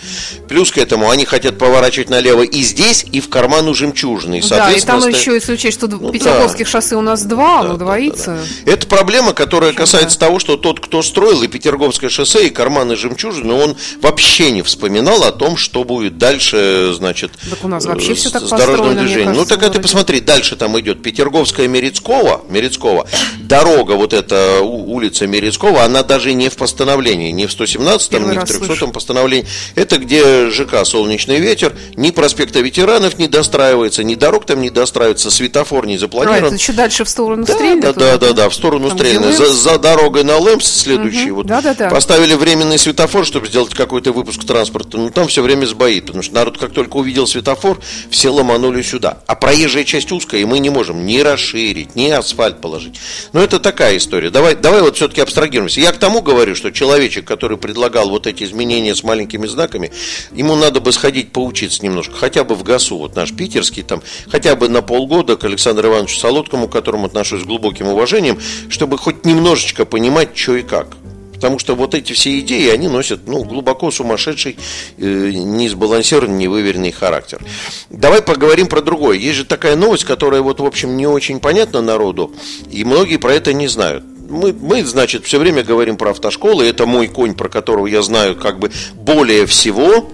Плюс 0.48 0.70
к 0.70 0.78
этому 0.78 1.10
они 1.10 1.24
хотят 1.24 1.58
поворачивать 1.58 2.10
налево 2.10 2.49
и 2.50 2.62
здесь, 2.62 3.04
и 3.10 3.20
в 3.20 3.28
карману 3.28 3.74
жемчужины. 3.74 4.42
да, 4.48 4.72
и 4.72 4.80
там 4.80 5.06
еще, 5.06 5.34
если 5.34 5.54
учесть, 5.54 5.78
что 5.78 5.88
ну, 5.88 6.10
петербургских 6.10 6.66
да. 6.66 6.70
шоссе 6.70 6.96
у 6.96 7.00
нас 7.00 7.22
два, 7.22 7.62
да, 7.62 7.68
ну, 7.70 7.76
двоится. 7.78 8.32
Да, 8.36 8.42
да. 8.66 8.72
Это 8.72 8.86
проблема, 8.86 9.32
которая 9.32 9.72
касается 9.72 10.18
да. 10.18 10.26
того, 10.26 10.38
что 10.38 10.56
тот, 10.56 10.80
кто 10.80 11.02
строил 11.02 11.42
и 11.42 11.48
Петерговское 11.48 12.10
шоссе, 12.10 12.46
и 12.46 12.50
карманы 12.50 12.96
жемчужины, 12.96 13.52
он 13.52 13.76
вообще 14.00 14.50
не 14.50 14.62
вспоминал 14.62 15.22
о 15.24 15.32
том, 15.32 15.56
что 15.56 15.84
будет 15.84 16.18
дальше, 16.18 16.92
значит, 16.94 17.32
так 17.48 17.64
у 17.64 17.68
нас 17.68 17.84
вообще 17.84 18.14
все 18.14 18.30
так 18.30 18.42
с 18.42 18.50
дорожным 18.50 18.96
движением. 18.96 19.28
Кажется, 19.34 19.54
ну, 19.54 19.60
так 19.60 19.70
это 19.70 19.80
посмотри, 19.80 20.20
дальше 20.20 20.56
там 20.56 20.78
идет 20.80 21.02
Петерговская 21.02 21.68
Мерецкого, 21.68 22.42
Мерецкого, 22.48 23.06
дорога, 23.38 23.92
вот 23.92 24.12
эта 24.12 24.60
улица 24.60 25.26
Мерецкого, 25.26 25.82
она 25.84 26.02
даже 26.02 26.32
не 26.34 26.48
в 26.48 26.56
постановлении, 26.56 27.30
не 27.30 27.46
в 27.46 27.50
117-м, 27.50 28.30
не 28.30 28.38
в 28.38 28.42
300-м 28.42 28.92
постановлении. 28.92 29.46
Это 29.74 29.98
где 29.98 30.50
ЖК 30.50 30.84
«Солнечный 30.84 31.38
ветер», 31.38 31.74
не 31.96 32.10
проспект 32.10 32.39
проспекта 32.40 32.60
ветеранов 32.60 33.18
не 33.18 33.28
достраивается, 33.28 34.02
ни 34.02 34.14
дорог 34.14 34.46
там 34.46 34.60
не 34.62 34.70
достраивается, 34.70 35.30
светофор 35.30 35.86
не 35.86 35.98
запланирован. 35.98 36.44
А, 36.44 36.46
это 36.46 36.54
еще 36.56 36.72
дальше 36.72 37.04
в 37.04 37.08
сторону 37.08 37.44
да, 37.44 37.54
Стрельна? 37.54 37.82
Да, 37.82 37.92
да, 37.92 38.16
да, 38.16 38.32
да, 38.32 38.48
в 38.48 38.54
сторону 38.54 38.88
там, 38.88 38.98
Стрельна. 38.98 39.32
За, 39.32 39.46
за 39.46 39.78
дорогой 39.78 40.24
на 40.24 40.38
Лэмс 40.38 40.64
следующий. 40.64 41.30
Угу. 41.30 41.36
Вот 41.36 41.46
да, 41.46 41.60
да, 41.60 41.74
да. 41.74 41.90
Поставили 41.90 42.34
временный 42.34 42.78
светофор, 42.78 43.26
чтобы 43.26 43.48
сделать 43.48 43.74
какой-то 43.74 44.12
выпуск 44.12 44.44
транспорта. 44.44 44.96
Но 44.96 45.10
там 45.10 45.28
все 45.28 45.42
время 45.42 45.66
сбоит, 45.66 46.06
потому 46.06 46.22
что 46.22 46.34
народ 46.34 46.56
как 46.56 46.72
только 46.72 46.96
увидел 46.96 47.26
светофор, 47.26 47.78
все 48.10 48.30
ломанули 48.30 48.80
сюда. 48.80 49.18
А 49.26 49.34
проезжая 49.34 49.84
часть 49.84 50.10
узкая, 50.10 50.40
и 50.40 50.44
мы 50.44 50.60
не 50.60 50.70
можем 50.70 51.04
ни 51.04 51.18
расширить, 51.18 51.94
ни 51.94 52.08
асфальт 52.08 52.60
положить. 52.60 52.98
Но 53.32 53.42
это 53.42 53.58
такая 53.58 53.98
история. 53.98 54.30
Давай, 54.30 54.54
давай 54.54 54.80
вот 54.80 54.96
все-таки 54.96 55.20
абстрагируемся. 55.20 55.80
Я 55.80 55.92
к 55.92 55.98
тому 55.98 56.22
говорю, 56.22 56.54
что 56.54 56.70
человечек, 56.70 57.26
который 57.26 57.58
предлагал 57.58 58.08
вот 58.08 58.26
эти 58.26 58.44
изменения 58.44 58.94
с 58.94 59.02
маленькими 59.02 59.46
знаками, 59.46 59.92
ему 60.32 60.54
надо 60.54 60.80
бы 60.80 60.92
сходить 60.92 61.32
поучиться 61.32 61.82
немножко 61.82 62.14
хотя 62.30 62.44
бы 62.44 62.54
в 62.54 62.62
ГАСУ, 62.62 62.96
вот 62.96 63.16
наш 63.16 63.32
питерский, 63.32 63.82
там, 63.82 64.02
хотя 64.28 64.54
бы 64.54 64.68
на 64.68 64.82
полгода 64.82 65.36
к 65.36 65.42
Александру 65.42 65.88
Ивановичу 65.88 66.16
Солодкому, 66.16 66.68
к 66.68 66.72
которому 66.72 67.06
отношусь 67.06 67.42
с 67.42 67.44
глубоким 67.44 67.88
уважением, 67.88 68.38
чтобы 68.68 68.98
хоть 68.98 69.26
немножечко 69.26 69.84
понимать, 69.84 70.38
что 70.38 70.54
и 70.54 70.62
как. 70.62 70.96
Потому 71.34 71.58
что 71.58 71.74
вот 71.74 71.96
эти 71.96 72.12
все 72.12 72.38
идеи, 72.38 72.68
они 72.68 72.86
носят 72.86 73.22
ну, 73.26 73.42
глубоко 73.42 73.90
сумасшедший, 73.90 74.56
э, 74.98 75.30
несбалансированный, 75.34 76.36
невыверенный 76.36 76.92
характер. 76.92 77.40
Давай 77.88 78.22
поговорим 78.22 78.68
про 78.68 78.80
другое. 78.80 79.16
Есть 79.16 79.38
же 79.38 79.44
такая 79.44 79.74
новость, 79.74 80.04
которая 80.04 80.42
вот, 80.42 80.60
в 80.60 80.64
общем, 80.64 80.96
не 80.96 81.08
очень 81.08 81.40
понятна 81.40 81.80
народу, 81.80 82.32
и 82.70 82.84
многие 82.84 83.16
про 83.16 83.32
это 83.32 83.52
не 83.52 83.66
знают. 83.66 84.04
Мы, 84.28 84.52
мы, 84.52 84.84
значит, 84.84 85.24
все 85.24 85.40
время 85.40 85.64
говорим 85.64 85.96
про 85.96 86.10
автошколы, 86.10 86.64
это 86.64 86.86
мой 86.86 87.08
конь, 87.08 87.34
про 87.34 87.48
которого 87.48 87.88
я 87.88 88.02
знаю 88.02 88.36
как 88.36 88.60
бы 88.60 88.70
более 88.94 89.46
всего, 89.46 90.08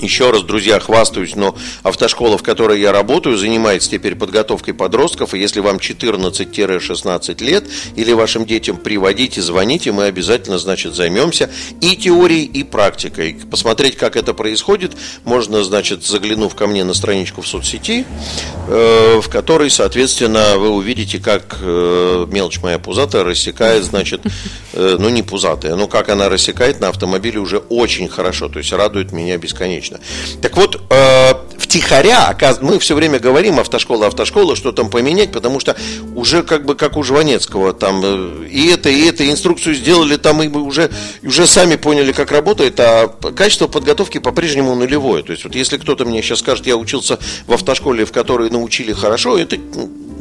еще 0.00 0.30
раз, 0.30 0.42
друзья, 0.42 0.80
хвастаюсь, 0.80 1.36
но 1.36 1.54
автошкола, 1.82 2.38
в 2.38 2.42
которой 2.42 2.80
я 2.80 2.92
работаю, 2.92 3.36
занимается 3.36 3.90
теперь 3.90 4.14
подготовкой 4.14 4.74
подростков. 4.74 5.34
И 5.34 5.38
если 5.38 5.60
вам 5.60 5.76
14-16 5.76 7.44
лет 7.44 7.64
или 7.96 8.12
вашим 8.12 8.46
детям 8.46 8.76
приводите, 8.76 9.42
звоните, 9.42 9.92
мы 9.92 10.04
обязательно, 10.04 10.58
значит, 10.58 10.94
займемся 10.94 11.50
и 11.80 11.96
теорией, 11.96 12.44
и 12.44 12.64
практикой. 12.64 13.36
Посмотреть, 13.50 13.96
как 13.96 14.16
это 14.16 14.34
происходит, 14.34 14.92
можно, 15.24 15.62
значит, 15.64 16.04
заглянув 16.04 16.54
ко 16.54 16.66
мне 16.66 16.84
на 16.84 16.94
страничку 16.94 17.42
в 17.42 17.46
соцсети, 17.46 18.06
э, 18.68 19.20
в 19.20 19.28
которой, 19.28 19.70
соответственно, 19.70 20.56
вы 20.56 20.70
увидите, 20.70 21.18
как 21.18 21.58
э, 21.60 22.26
мелочь 22.30 22.60
моя 22.62 22.78
пузатая 22.78 23.24
рассекает, 23.24 23.84
значит, 23.84 24.22
э, 24.72 24.96
ну 24.98 25.08
не 25.08 25.22
пузатая, 25.22 25.76
но 25.76 25.88
как 25.88 26.08
она 26.08 26.28
рассекает 26.28 26.80
на 26.80 26.88
автомобиле 26.88 27.38
уже 27.38 27.58
очень 27.58 28.08
хорошо, 28.08 28.48
то 28.48 28.58
есть 28.58 28.72
радует 28.72 29.12
меня 29.12 29.36
бесконечно 29.36 29.89
отлично. 29.90 30.38
Так 30.40 30.56
вот, 30.56 30.80
э, 30.90 31.32
втихаря, 31.58 32.36
мы 32.60 32.78
все 32.78 32.94
время 32.94 33.18
говорим 33.18 33.58
автошкола, 33.60 34.06
автошкола, 34.06 34.56
что 34.56 34.72
там 34.72 34.90
поменять, 34.90 35.32
потому 35.32 35.60
что 35.60 35.76
уже 36.14 36.42
как 36.42 36.64
бы 36.64 36.74
как 36.74 36.96
у 36.96 37.02
Жванецкого, 37.02 37.72
там 37.72 38.00
э, 38.02 38.46
и 38.48 38.68
это, 38.68 38.88
и 38.88 39.04
это, 39.06 39.28
инструкцию 39.28 39.74
сделали, 39.74 40.16
там 40.16 40.42
и 40.42 40.48
мы 40.48 40.62
уже, 40.62 40.90
уже 41.22 41.46
сами 41.46 41.76
поняли, 41.76 42.12
как 42.12 42.30
работает, 42.30 42.78
а 42.80 43.08
качество 43.08 43.66
подготовки 43.66 44.18
по-прежнему 44.18 44.74
нулевое. 44.74 45.22
То 45.22 45.32
есть 45.32 45.44
вот 45.44 45.54
если 45.54 45.78
кто-то 45.78 46.04
мне 46.04 46.22
сейчас 46.22 46.40
скажет, 46.40 46.66
я 46.66 46.76
учился 46.76 47.18
в 47.46 47.52
автошколе, 47.52 48.04
в 48.04 48.12
которой 48.12 48.50
научили 48.50 48.92
хорошо, 48.92 49.38
это 49.38 49.56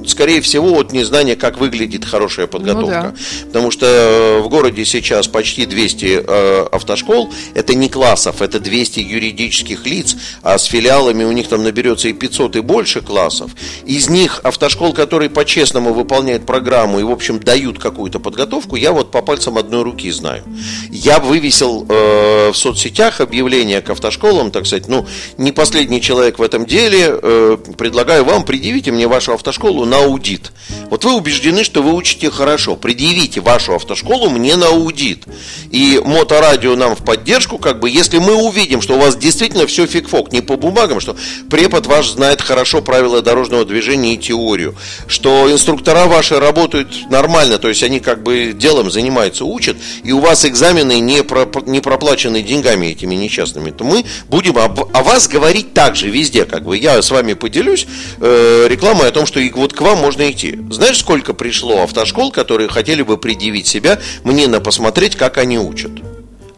скорее 0.10 0.42
всего, 0.42 0.78
от 0.78 0.92
незнания, 0.92 1.36
как 1.36 1.58
выглядит 1.58 2.06
хорошая 2.06 2.48
подготовка. 2.48 3.14
Ну, 3.16 3.44
да. 3.44 3.46
Потому 3.48 3.72
что 3.72 3.86
э, 3.86 4.42
в 4.42 4.50
городе 4.50 4.86
сейчас 4.86 5.28
почти 5.28 5.66
200 5.66 6.06
э, 6.06 6.68
автошкол, 6.72 7.32
это 7.54 7.76
не 7.76 7.90
классов, 7.90 8.42
это 8.42 8.60
200 8.60 9.00
юридических 9.00 9.86
лиц, 9.86 10.16
а 10.44 10.58
с 10.58 10.66
филиалами 10.66 11.24
у 11.24 11.32
них 11.32 11.48
там 11.48 11.64
наберется 11.64 12.08
и 12.08 12.14
500 12.14 12.58
и 12.58 12.60
больше 12.62 13.02
классов. 13.02 13.52
Из 13.86 14.10
них 14.10 14.42
автошкол, 14.44 14.94
которые 14.94 15.30
по-честному 15.30 15.94
выполняют 15.94 16.46
программу 16.46 17.00
и, 17.00 17.04
в 17.04 17.12
общем, 17.12 17.40
дают 17.40 17.80
какую-то 17.80 18.20
подготовку, 18.20 18.76
я 18.76 18.92
вот 18.92 19.12
по 19.12 19.22
пальцам 19.22 19.58
одной 19.58 19.84
руки 19.84 20.10
знаю. 20.12 20.44
Я 20.90 21.20
вывесил 21.20 21.86
э, 21.88 22.52
в 22.52 22.56
соцсетях 22.56 23.22
объявление 23.22 23.82
к 23.82 23.90
автошколам, 23.90 24.52
так 24.52 24.66
сказать, 24.66 24.88
ну, 24.88 25.08
не 25.38 25.52
последний 25.52 26.02
человек 26.02 26.40
в 26.40 26.42
этом 26.42 26.66
деле, 26.66 27.20
э, 27.22 27.58
предлагаю 27.78 28.26
вам, 28.26 28.44
предъявите 28.44 28.92
мне 28.92 29.08
вашу 29.08 29.34
автошколу 29.34 29.86
на 29.86 29.99
аудит. 30.00 30.52
Вот 30.90 31.06
вы 31.06 31.14
убеждены, 31.16 31.64
что 31.64 31.82
вы 31.82 31.94
учите 31.94 32.30
хорошо. 32.32 32.76
Предъявите 32.76 33.42
вашу 33.42 33.76
автошколу 33.76 34.30
мне 34.30 34.56
на 34.56 34.68
аудит. 34.68 35.26
И 35.72 36.02
моторадио 36.04 36.76
нам 36.76 36.96
в 36.96 37.04
поддержку, 37.04 37.58
как 37.58 37.80
бы, 37.80 37.90
если 37.90 38.18
мы 38.18 38.34
увидим, 38.36 38.82
что 38.82 38.96
у 38.96 39.00
вас 39.00 39.16
действительно 39.16 39.68
все 39.68 39.86
фиг-фок, 39.86 40.32
не 40.32 40.42
по 40.42 40.58
бумагам, 40.58 41.00
что 41.00 41.16
препод 41.50 41.86
ваш 41.86 42.10
знает 42.12 42.42
хорошо 42.42 42.82
правила 42.82 43.22
дорожного 43.22 43.66
движения 43.66 44.16
и 44.16 44.18
теорию, 44.18 44.76
что 45.08 45.52
инструктора 45.52 46.06
ваши 46.06 46.40
работают 46.40 47.10
нормально, 47.10 47.58
то 47.58 47.70
есть 47.70 47.84
они 47.84 48.00
как 48.00 48.24
бы 48.24 48.54
делом 48.54 48.90
занимаются, 48.92 49.46
учат, 49.46 49.78
и 50.04 50.12
у 50.12 50.20
вас 50.20 50.46
экзамены 50.46 51.00
не, 51.00 51.24
про, 51.24 51.48
не 51.66 51.82
проплачены 51.82 52.42
деньгами 52.42 52.88
этими 52.88 53.16
несчастными, 53.16 53.72
то 53.72 53.84
мы 53.84 54.06
будем 54.28 54.58
об, 54.58 54.80
о 54.96 55.04
вас 55.04 55.28
говорить 55.28 55.74
также 55.74 56.10
везде, 56.10 56.46
как 56.46 56.64
бы 56.64 56.78
я 56.78 57.02
с 57.02 57.12
вами 57.12 57.34
поделюсь 57.34 57.88
э, 58.20 58.68
рекламой 58.70 59.08
о 59.08 59.12
том, 59.12 59.26
что 59.26 59.40
и 59.40 59.52
вот 59.52 59.74
к 59.80 59.82
вам 59.82 60.00
можно 60.00 60.30
идти. 60.30 60.60
Знаешь, 60.72 61.00
сколько 61.00 61.34
пришло 61.34 61.84
автошкол, 61.84 62.34
которые 62.34 62.68
хотели 62.68 63.02
бы 63.02 63.18
предъявить 63.18 63.66
себя 63.66 63.98
мне 64.26 64.50
на 64.50 64.60
посмотреть, 64.60 65.16
как 65.16 65.38
они 65.38 65.58
учат? 65.58 65.92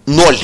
Ноль. 0.08 0.40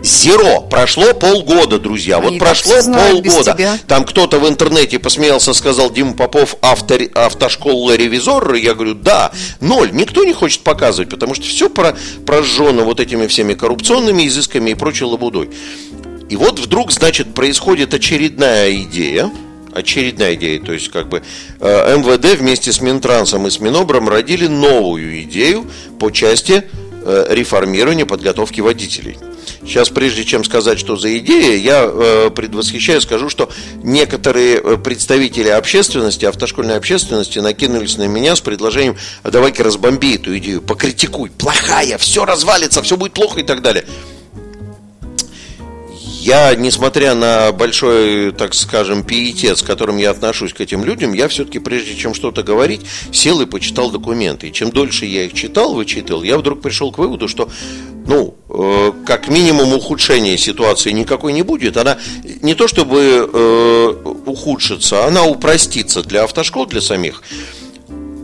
Зеро. 0.00 0.60
Прошло 0.60 1.12
полгода, 1.12 1.80
друзья. 1.80 2.20
Вот 2.20 2.28
Они 2.28 2.38
прошло 2.38 2.74
полгода. 2.84 3.80
Там 3.88 4.04
кто-то 4.04 4.38
в 4.38 4.48
интернете 4.48 5.00
посмеялся, 5.00 5.52
сказал 5.54 5.90
Дима 5.90 6.12
Попов, 6.12 6.54
автор, 6.62 7.02
автошкола 7.14 7.96
ревизор. 7.96 8.54
Я 8.54 8.74
говорю, 8.74 8.94
да, 8.94 9.32
ноль. 9.58 9.90
Никто 9.90 10.22
не 10.22 10.34
хочет 10.34 10.60
показывать, 10.60 11.10
потому 11.10 11.34
что 11.34 11.46
все 11.46 11.68
про, 11.68 11.96
прожжено 12.24 12.84
вот 12.84 13.00
этими 13.00 13.26
всеми 13.26 13.54
коррупционными 13.54 14.24
изысками 14.28 14.70
и 14.70 14.74
прочей 14.74 15.06
лабудой. 15.06 15.50
И 16.28 16.36
вот 16.36 16.60
вдруг, 16.60 16.92
значит, 16.92 17.34
происходит 17.34 17.92
очередная 17.92 18.72
идея, 18.82 19.32
очередная 19.74 20.34
идея. 20.34 20.60
То 20.60 20.72
есть, 20.72 20.90
как 20.90 21.08
бы 21.08 21.22
э, 21.60 21.96
МВД 21.96 22.38
вместе 22.38 22.72
с 22.72 22.80
Минтрансом 22.80 23.46
и 23.46 23.50
с 23.50 23.60
Минобром 23.60 24.08
родили 24.08 24.46
новую 24.46 25.22
идею 25.22 25.66
по 25.98 26.10
части 26.10 26.64
э, 27.04 27.26
реформирования 27.30 28.06
подготовки 28.06 28.60
водителей. 28.60 29.18
Сейчас, 29.64 29.90
прежде 29.90 30.24
чем 30.24 30.44
сказать, 30.44 30.78
что 30.78 30.96
за 30.96 31.16
идея, 31.18 31.56
я 31.56 31.84
э, 31.84 32.30
предвосхищаю, 32.34 33.00
скажу, 33.00 33.28
что 33.28 33.48
некоторые 33.82 34.56
э, 34.56 34.76
представители 34.76 35.48
общественности, 35.48 36.24
автошкольной 36.24 36.76
общественности 36.76 37.38
накинулись 37.38 37.96
на 37.96 38.08
меня 38.08 38.34
с 38.34 38.40
предложением, 38.40 38.96
а 39.22 39.30
давай-ка 39.30 39.62
разбомби 39.62 40.16
эту 40.16 40.36
идею, 40.38 40.62
покритикуй, 40.62 41.30
плохая, 41.30 41.96
все 41.98 42.24
развалится, 42.24 42.82
все 42.82 42.96
будет 42.96 43.12
плохо 43.12 43.40
и 43.40 43.44
так 43.44 43.62
далее. 43.62 43.84
Я, 46.22 46.54
несмотря 46.54 47.16
на 47.16 47.50
большой, 47.50 48.30
так 48.30 48.54
скажем, 48.54 49.02
пиетет, 49.02 49.58
с 49.58 49.62
которым 49.62 49.96
я 49.96 50.12
отношусь 50.12 50.54
к 50.54 50.60
этим 50.60 50.84
людям, 50.84 51.14
я 51.14 51.26
все-таки, 51.26 51.58
прежде 51.58 51.96
чем 51.96 52.14
что-то 52.14 52.44
говорить, 52.44 52.82
сел 53.10 53.40
и 53.40 53.44
почитал 53.44 53.90
документы. 53.90 54.48
И 54.48 54.52
чем 54.52 54.70
дольше 54.70 55.04
я 55.04 55.24
их 55.24 55.34
читал, 55.34 55.74
вычитал, 55.74 56.22
я 56.22 56.38
вдруг 56.38 56.62
пришел 56.62 56.92
к 56.92 56.98
выводу, 56.98 57.26
что, 57.26 57.48
ну, 58.06 58.36
э, 58.48 58.92
как 59.04 59.26
минимум 59.26 59.72
ухудшения 59.72 60.36
ситуации 60.36 60.92
никакой 60.92 61.32
не 61.32 61.42
будет. 61.42 61.76
Она 61.76 61.98
не 62.40 62.54
то 62.54 62.68
чтобы 62.68 63.00
э, 63.00 63.94
ухудшится, 64.24 65.04
она 65.06 65.24
упростится 65.24 66.04
для 66.04 66.22
автошкол, 66.22 66.66
для 66.66 66.80
самих. 66.80 67.20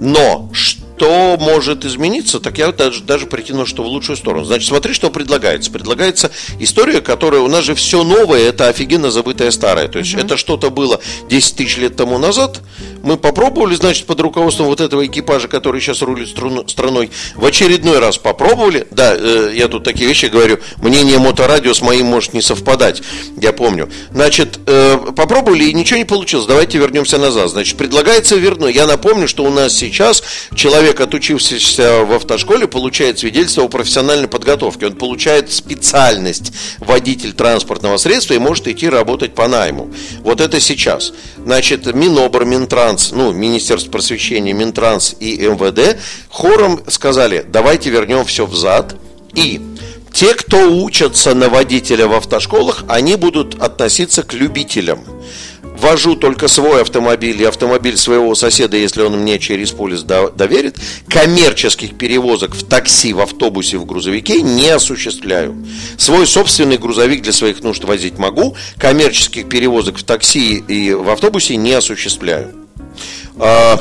Но 0.00 0.48
что 0.52 0.87
может 1.06 1.84
измениться, 1.84 2.40
так 2.40 2.58
я 2.58 2.72
даже, 2.72 3.02
даже 3.02 3.26
прикинул, 3.26 3.66
что 3.66 3.82
в 3.82 3.86
лучшую 3.86 4.16
сторону. 4.16 4.44
Значит, 4.44 4.68
смотри, 4.68 4.94
что 4.94 5.10
предлагается. 5.10 5.70
Предлагается 5.70 6.30
история, 6.58 7.00
которая 7.00 7.40
у 7.40 7.48
нас 7.48 7.64
же 7.64 7.74
все 7.74 8.02
новое, 8.02 8.48
это 8.48 8.68
офигенно 8.68 9.10
забытое 9.10 9.50
старое. 9.50 9.88
То 9.88 9.98
есть 9.98 10.14
mm-hmm. 10.14 10.24
это 10.24 10.36
что-то 10.36 10.70
было 10.70 11.00
10 11.28 11.56
тысяч 11.56 11.76
лет 11.78 11.96
тому 11.96 12.18
назад, 12.18 12.60
мы 13.02 13.16
попробовали, 13.16 13.74
значит, 13.74 14.06
под 14.06 14.20
руководством 14.20 14.66
вот 14.66 14.80
этого 14.80 15.06
экипажа, 15.06 15.48
который 15.48 15.80
сейчас 15.80 16.02
рулит 16.02 16.28
страной, 16.28 17.10
в 17.34 17.44
очередной 17.44 17.98
раз 17.98 18.18
попробовали. 18.18 18.86
Да, 18.90 19.14
э, 19.16 19.52
я 19.54 19.68
тут 19.68 19.84
такие 19.84 20.08
вещи 20.08 20.26
говорю, 20.26 20.58
мнение 20.78 21.18
моторадио 21.18 21.74
с 21.74 21.80
моим 21.80 22.06
может 22.06 22.34
не 22.34 22.42
совпадать, 22.42 23.02
я 23.40 23.52
помню. 23.52 23.88
Значит, 24.12 24.58
э, 24.66 24.98
попробовали 25.16 25.64
и 25.64 25.72
ничего 25.72 25.98
не 25.98 26.04
получилось. 26.04 26.46
Давайте 26.46 26.78
вернемся 26.78 27.18
назад. 27.18 27.50
Значит, 27.50 27.76
предлагается 27.76 28.36
вернуть. 28.36 28.74
Я 28.74 28.86
напомню, 28.86 29.28
что 29.28 29.44
у 29.44 29.50
нас 29.50 29.74
сейчас 29.74 30.22
человек, 30.54 30.87
отучившийся 31.00 32.04
в 32.04 32.12
автошколе, 32.12 32.66
получает 32.66 33.18
свидетельство 33.18 33.64
о 33.64 33.68
профессиональной 33.68 34.28
подготовке. 34.28 34.86
Он 34.86 34.94
получает 34.94 35.52
специальность 35.52 36.52
водитель 36.78 37.32
транспортного 37.32 37.96
средства 37.96 38.34
и 38.34 38.38
может 38.38 38.68
идти 38.68 38.88
работать 38.88 39.34
по 39.34 39.48
найму. 39.48 39.90
Вот 40.20 40.40
это 40.40 40.60
сейчас. 40.60 41.12
Значит, 41.36 41.86
Минобр, 41.86 42.44
Минтранс, 42.44 43.12
ну, 43.12 43.32
Министерство 43.32 43.90
просвещения, 43.90 44.52
Минтранс 44.52 45.16
и 45.20 45.36
МВД 45.36 46.00
хором 46.28 46.82
сказали, 46.88 47.44
давайте 47.48 47.90
вернем 47.90 48.24
все 48.24 48.46
взад. 48.46 48.96
И 49.34 49.60
те, 50.12 50.34
кто 50.34 50.70
учатся 50.70 51.34
на 51.34 51.48
водителя 51.48 52.08
в 52.08 52.14
автошколах, 52.14 52.84
они 52.88 53.14
будут 53.16 53.62
относиться 53.62 54.22
к 54.22 54.32
любителям. 54.32 55.04
Вожу 55.80 56.16
только 56.16 56.48
свой 56.48 56.82
автомобиль 56.82 57.40
и 57.40 57.44
автомобиль 57.44 57.96
своего 57.96 58.34
соседа, 58.34 58.76
если 58.76 59.02
он 59.02 59.20
мне 59.20 59.38
через 59.38 59.70
полис 59.70 60.02
доверит. 60.02 60.76
Коммерческих 61.08 61.96
перевозок 61.96 62.56
в 62.56 62.64
такси, 62.66 63.12
в 63.12 63.20
автобусе, 63.20 63.78
в 63.78 63.86
грузовике 63.86 64.42
не 64.42 64.70
осуществляю. 64.70 65.64
Свой 65.96 66.26
собственный 66.26 66.78
грузовик 66.78 67.22
для 67.22 67.32
своих 67.32 67.62
нужд 67.62 67.84
возить 67.84 68.18
могу. 68.18 68.56
Коммерческих 68.76 69.48
перевозок 69.48 69.98
в 69.98 70.02
такси 70.02 70.56
и 70.56 70.92
в 70.92 71.08
автобусе 71.10 71.54
не 71.54 71.74
осуществляю. 71.74 72.54
А, 73.38 73.80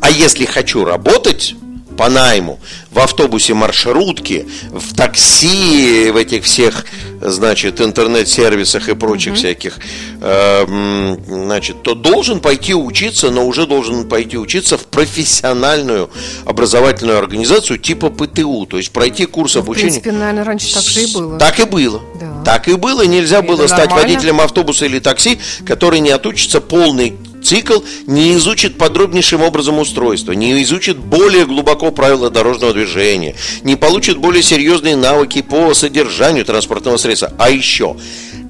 а 0.00 0.10
если 0.10 0.44
хочу 0.44 0.84
работать 0.84 1.56
по 2.00 2.08
найму, 2.08 2.58
в 2.90 2.98
автобусе 2.98 3.52
маршрутки, 3.52 4.48
в 4.70 4.96
такси, 4.96 6.10
в 6.10 6.16
этих 6.16 6.44
всех, 6.44 6.86
значит, 7.20 7.82
интернет-сервисах 7.82 8.88
и 8.88 8.94
прочих 8.94 9.34
mm-hmm. 9.34 9.36
всяких, 9.36 9.78
э, 10.22 11.16
значит, 11.28 11.82
то 11.82 11.94
должен 11.94 12.40
пойти 12.40 12.74
учиться, 12.74 13.30
но 13.30 13.46
уже 13.46 13.66
должен 13.66 14.08
пойти 14.08 14.38
учиться 14.38 14.78
в 14.78 14.86
профессиональную 14.86 16.08
образовательную 16.46 17.18
организацию 17.18 17.78
типа 17.78 18.08
ПТУ, 18.08 18.64
то 18.64 18.78
есть 18.78 18.92
пройти 18.92 19.26
курс 19.26 19.56
ну, 19.56 19.60
обучения. 19.60 19.90
В 19.90 19.92
принципе, 20.00 20.12
наверное, 20.12 20.44
раньше 20.44 20.72
так 20.72 20.84
же 20.84 21.02
и 21.02 21.12
было. 21.12 21.38
Так 21.38 21.60
и 21.60 21.64
было. 21.64 22.00
Да. 22.18 22.42
Так 22.46 22.68
и 22.68 22.76
было. 22.76 23.02
Нельзя 23.02 23.40
и 23.40 23.46
было 23.46 23.66
стать 23.66 23.90
нормально. 23.90 24.08
водителем 24.08 24.40
автобуса 24.40 24.86
или 24.86 25.00
такси, 25.00 25.38
который 25.66 26.00
не 26.00 26.12
отучится 26.12 26.62
полный 26.62 27.18
цикл 27.42 27.80
не 28.06 28.34
изучит 28.34 28.78
подробнейшим 28.78 29.42
образом 29.42 29.78
устройство, 29.78 30.32
не 30.32 30.62
изучит 30.62 30.96
более 30.96 31.46
глубоко 31.46 31.90
правила 31.90 32.30
дорожного 32.30 32.72
движения, 32.72 33.36
не 33.62 33.76
получит 33.76 34.18
более 34.18 34.42
серьезные 34.42 34.96
навыки 34.96 35.42
по 35.42 35.74
содержанию 35.74 36.44
транспортного 36.44 36.96
средства. 36.96 37.32
А 37.38 37.50
еще 37.50 37.96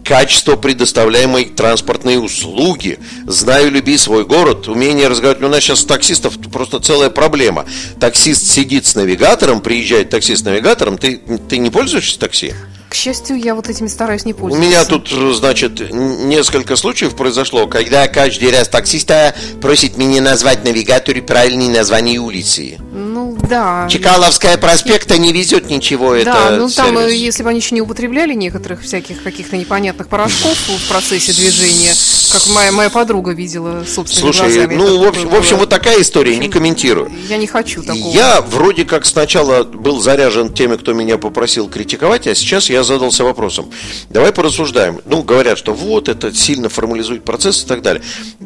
качество 0.05 0.57
предоставляемой 0.57 1.45
транспортной 1.45 2.25
услуги. 2.25 2.99
Знаю, 3.27 3.71
люби 3.71 3.97
свой 3.97 4.25
город, 4.25 4.67
умение 4.69 5.09
разговаривать. 5.09 5.45
У 5.45 5.49
нас 5.49 5.63
сейчас 5.63 5.85
таксистов 5.85 6.37
просто 6.51 6.81
целая 6.81 7.11
проблема. 7.11 7.65
Таксист 8.01 8.47
сидит 8.47 8.87
с 8.87 8.95
навигатором, 8.95 9.61
приезжает 9.61 10.11
таксист 10.11 10.43
с 10.43 10.45
навигатором, 10.45 10.99
ты, 10.99 11.21
ты 11.49 11.59
не 11.59 11.71
пользуешься 11.71 12.19
такси? 12.19 12.55
К 12.91 12.95
счастью, 12.97 13.39
я 13.39 13.55
вот 13.55 13.69
этими 13.69 13.87
стараюсь 13.87 14.25
не 14.25 14.35
пользоваться. 14.35 14.67
У 14.67 14.69
меня 14.69 14.85
тут, 14.85 15.09
значит, 15.37 15.93
несколько 15.93 16.75
случаев 16.75 17.15
произошло, 17.15 17.69
когда 17.69 18.09
каждый 18.09 18.51
раз 18.51 18.69
таксиста 18.69 19.33
просит 19.61 19.97
меня 19.97 20.21
назвать 20.21 20.65
навигаторе 20.65 21.23
правильные 21.23 21.71
названия 21.71 22.19
улицы. 22.19 22.79
Ну, 22.93 23.39
да. 23.49 23.87
Чекаловская 23.89 24.59
проспекта 24.59 25.19
не 25.19 25.33
везет 25.33 25.71
ничего. 25.71 26.15
Да, 26.15 26.19
это 26.19 26.57
ну 26.57 26.69
там, 26.69 26.97
сервис. 26.97 27.15
если 27.15 27.45
бы 27.45 27.51
они 27.51 27.61
еще 27.61 27.77
не 27.77 27.81
употребляли 27.81 28.35
некоторых 28.35 28.83
всяких 28.83 29.23
каких-то 29.23 29.57
непонятных 29.57 30.09
порошков 30.09 30.59
в 30.59 30.89
процессе 30.89 31.33
движения, 31.33 31.93
как 32.33 32.47
моя, 32.55 32.73
моя 32.73 32.91
подруга 32.91 33.31
видела 33.31 33.85
собственными 33.85 34.33
Слушай, 34.33 34.53
глазами. 34.53 34.75
ну, 34.75 35.05
в 35.05 35.07
общем, 35.07 35.29
в 35.29 35.35
общем, 35.35 35.57
вот 35.59 35.69
такая 35.69 36.01
история, 36.01 36.33
общем, 36.33 36.43
не 36.43 36.49
комментирую. 36.49 37.13
Я 37.29 37.37
не 37.37 37.47
хочу 37.47 37.83
такого. 37.83 38.13
Я 38.13 38.41
вроде 38.41 38.85
как 38.85 39.07
сначала 39.07 39.63
был 39.63 40.01
заряжен 40.01 40.53
теми, 40.53 40.77
кто 40.77 40.93
меня 40.93 41.19
попросил 41.19 41.69
критиковать, 41.69 42.27
а 42.27 42.35
сейчас 42.35 42.69
я 42.69 42.80
я 42.81 42.85
задался 42.85 43.25
вопросом. 43.25 43.71
Давай 44.09 44.33
порассуждаем. 44.33 45.01
Ну, 45.05 45.23
говорят, 45.23 45.59
что 45.59 45.73
вот 45.73 46.09
это 46.09 46.35
сильно 46.35 46.69
формализует 46.69 47.25
процесс 47.25 47.63
и 47.65 47.67
так 47.67 47.83
далее. 47.83 48.03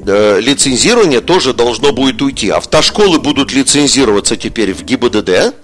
Э, 0.07 0.41
лицензирование 0.41 1.21
тоже 1.21 1.55
должно 1.55 1.93
будет 1.93 2.21
уйти. 2.21 2.51
Автошколы 2.51 3.19
будут 3.19 3.53
лицензироваться 3.53 4.37
теперь 4.37 4.75
в 4.75 4.83
ГИБДД. 4.83 5.55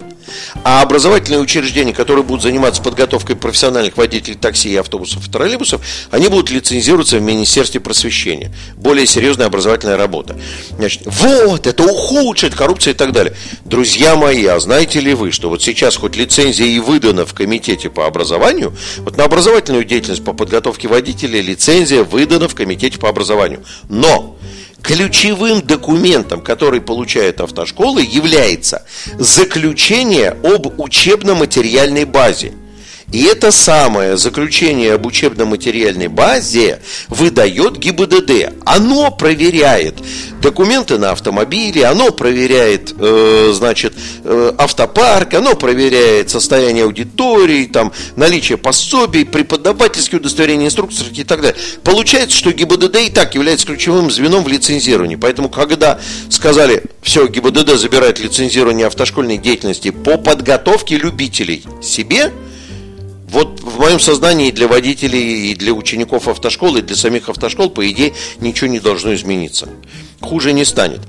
А 0.63 0.81
образовательные 0.81 1.39
учреждения, 1.39 1.93
которые 1.93 2.23
будут 2.23 2.43
заниматься 2.43 2.81
подготовкой 2.81 3.35
профессиональных 3.35 3.97
водителей 3.97 4.37
такси 4.37 4.69
и 4.69 4.75
автобусов 4.75 5.27
и 5.27 5.31
троллейбусов, 5.31 5.81
они 6.11 6.27
будут 6.27 6.49
лицензироваться 6.49 7.17
в 7.17 7.21
Министерстве 7.21 7.79
просвещения. 7.79 8.51
Более 8.75 9.05
серьезная 9.05 9.47
образовательная 9.47 9.97
работа. 9.97 10.37
Значит, 10.77 11.03
вот, 11.05 11.67
это 11.67 11.83
ухудшит 11.83 12.55
коррупцию 12.55 12.93
и 12.93 12.97
так 12.97 13.11
далее. 13.11 13.35
Друзья 13.65 14.15
мои, 14.15 14.45
а 14.45 14.59
знаете 14.59 14.99
ли 14.99 15.13
вы, 15.13 15.31
что 15.31 15.49
вот 15.49 15.61
сейчас 15.61 15.95
хоть 15.95 16.15
лицензия 16.15 16.67
и 16.67 16.79
выдана 16.79 17.25
в 17.25 17.33
комитете 17.33 17.89
по 17.89 18.05
образованию, 18.05 18.75
вот 18.99 19.17
на 19.17 19.25
образовательную 19.25 19.85
деятельность 19.85 20.23
по 20.23 20.33
подготовке 20.33 20.87
водителей 20.87 21.41
лицензия 21.41 22.03
выдана 22.03 22.47
в 22.47 22.55
комитете 22.55 22.99
по 22.99 23.09
образованию. 23.09 23.63
Но 23.89 24.37
ключевым 24.81 25.61
документом, 25.61 26.41
который 26.41 26.81
получает 26.81 27.41
автошколы, 27.41 28.01
является 28.01 28.83
заключение 29.17 30.29
об 30.43 30.79
учебно-материальной 30.79 32.05
базе. 32.05 32.53
И 33.11 33.23
это 33.23 33.51
самое 33.51 34.15
заключение 34.17 34.93
об 34.93 35.05
учебно-материальной 35.05 36.07
базе 36.07 36.79
выдает 37.09 37.77
ГИБДД. 37.77 38.53
Оно 38.65 39.11
проверяет 39.11 39.95
документы 40.41 40.97
на 40.97 41.11
автомобиле, 41.11 41.85
оно 41.85 42.11
проверяет, 42.11 42.93
э, 42.97 43.51
значит, 43.53 43.93
э, 44.23 44.53
автопарк, 44.57 45.33
оно 45.33 45.55
проверяет 45.55 46.29
состояние 46.29 46.85
аудитории, 46.85 47.65
там, 47.65 47.91
наличие 48.15 48.57
пособий, 48.57 49.25
преподавательские 49.25 50.19
удостоверения 50.19 50.67
инструкторов 50.67 51.11
и 51.11 51.23
так 51.25 51.41
далее. 51.41 51.59
Получается, 51.83 52.37
что 52.37 52.51
ГИБДД 52.51 52.95
и 52.95 53.09
так 53.09 53.35
является 53.35 53.67
ключевым 53.67 54.09
звеном 54.09 54.45
в 54.45 54.47
лицензировании. 54.47 55.17
Поэтому, 55.17 55.49
когда 55.49 55.99
сказали, 56.29 56.83
все, 57.01 57.27
ГИБДД 57.27 57.77
забирает 57.77 58.19
лицензирование 58.19 58.87
автошкольной 58.87 59.37
деятельности 59.37 59.91
по 59.91 60.17
подготовке 60.17 60.97
любителей 60.97 61.65
себе– 61.81 62.31
вот 63.31 63.61
в 63.61 63.79
моем 63.79 63.99
сознании 63.99 64.51
для 64.51 64.67
водителей 64.67 65.51
и 65.51 65.55
для 65.55 65.73
учеников 65.73 66.27
автошколы, 66.27 66.79
и 66.79 66.81
для 66.81 66.97
самих 66.97 67.29
автошкол, 67.29 67.69
по 67.69 67.89
идее, 67.89 68.13
ничего 68.39 68.69
не 68.69 68.79
должно 68.79 69.13
измениться. 69.15 69.69
Хуже 70.19 70.51
не 70.51 70.65
станет. 70.65 70.99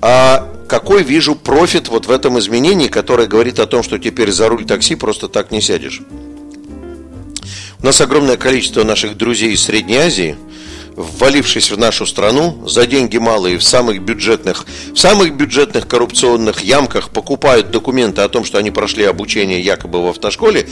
А 0.00 0.48
какой 0.68 1.02
вижу 1.02 1.34
профит 1.34 1.88
вот 1.88 2.06
в 2.06 2.12
этом 2.12 2.38
изменении, 2.38 2.86
которое 2.86 3.26
говорит 3.26 3.58
о 3.58 3.66
том, 3.66 3.82
что 3.82 3.98
теперь 3.98 4.30
за 4.30 4.48
руль 4.48 4.64
такси 4.64 4.94
просто 4.94 5.28
так 5.28 5.50
не 5.50 5.60
сядешь? 5.60 6.00
У 7.80 7.84
нас 7.84 8.00
огромное 8.00 8.36
количество 8.36 8.84
наших 8.84 9.16
друзей 9.16 9.52
из 9.52 9.62
Средней 9.62 9.96
Азии– 9.96 10.36
ввалившись 10.96 11.70
в 11.70 11.78
нашу 11.78 12.06
страну 12.06 12.62
за 12.66 12.86
деньги 12.86 13.18
малые 13.18 13.58
в 13.58 13.64
самых 13.64 14.00
бюджетных, 14.02 14.64
в 14.92 14.98
самых 14.98 15.34
бюджетных 15.36 15.88
коррупционных 15.88 16.62
ямках 16.62 17.10
покупают 17.10 17.70
документы 17.70 18.22
о 18.22 18.28
том, 18.28 18.44
что 18.44 18.58
они 18.58 18.70
прошли 18.70 19.04
обучение 19.04 19.60
якобы 19.60 20.02
в 20.02 20.06
автошколе, 20.06 20.68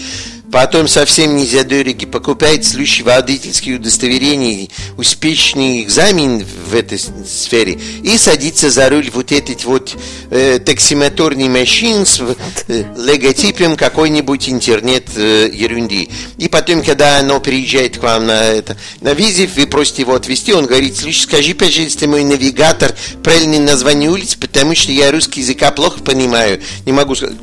потом 0.53 0.87
совсем 0.87 1.35
не 1.35 1.47
за 1.47 1.65
дороги 1.65 2.05
покупает 2.05 2.65
случай 2.65 3.03
водительские 3.03 3.77
удостоверения, 3.77 4.69
успешный 4.99 5.83
экзамен 5.83 6.45
в 6.45 6.75
этой 6.75 6.99
сфере 6.99 7.81
и 8.03 8.17
садится 8.19 8.71
за 8.71 8.89
руль 8.91 9.11
вот 9.13 9.33
этот 9.33 9.65
вот 9.65 9.97
э, 10.31 10.59
таксимоторный 10.59 11.49
машин 11.49 12.05
с 12.05 12.21
э, 12.69 12.85
логотипом 12.97 13.77
какой-нибудь 13.77 14.49
интернет 14.51 15.05
э, 15.17 15.49
ерунды. 15.51 16.11
И 16.37 16.49
потом, 16.49 16.83
когда 16.83 17.19
оно 17.19 17.41
приезжает 17.41 17.99
к 17.99 18.03
вам 18.03 18.27
на, 18.27 18.45
это, 18.45 18.77
на 19.01 19.15
визит, 19.15 19.51
вы 19.57 19.67
просите 19.67 20.03
его 20.03 20.15
отвезти, 20.15 20.53
он 20.53 20.67
говорит, 20.67 20.97
слушай, 20.99 21.23
скажи, 21.23 21.55
пожалуйста, 21.55 22.07
мой 22.07 22.25
навигатор, 22.25 22.95
правильное 23.25 23.61
название 23.61 24.11
улиц, 24.11 24.35
потому 24.35 24.75
что 24.75 24.93
я 24.93 25.11
русский 25.11 25.41
языка 25.41 25.71
плохо 25.71 26.01
понимаю, 26.01 26.61
не 26.85 26.93
могу 26.93 27.15
сказать. 27.15 27.39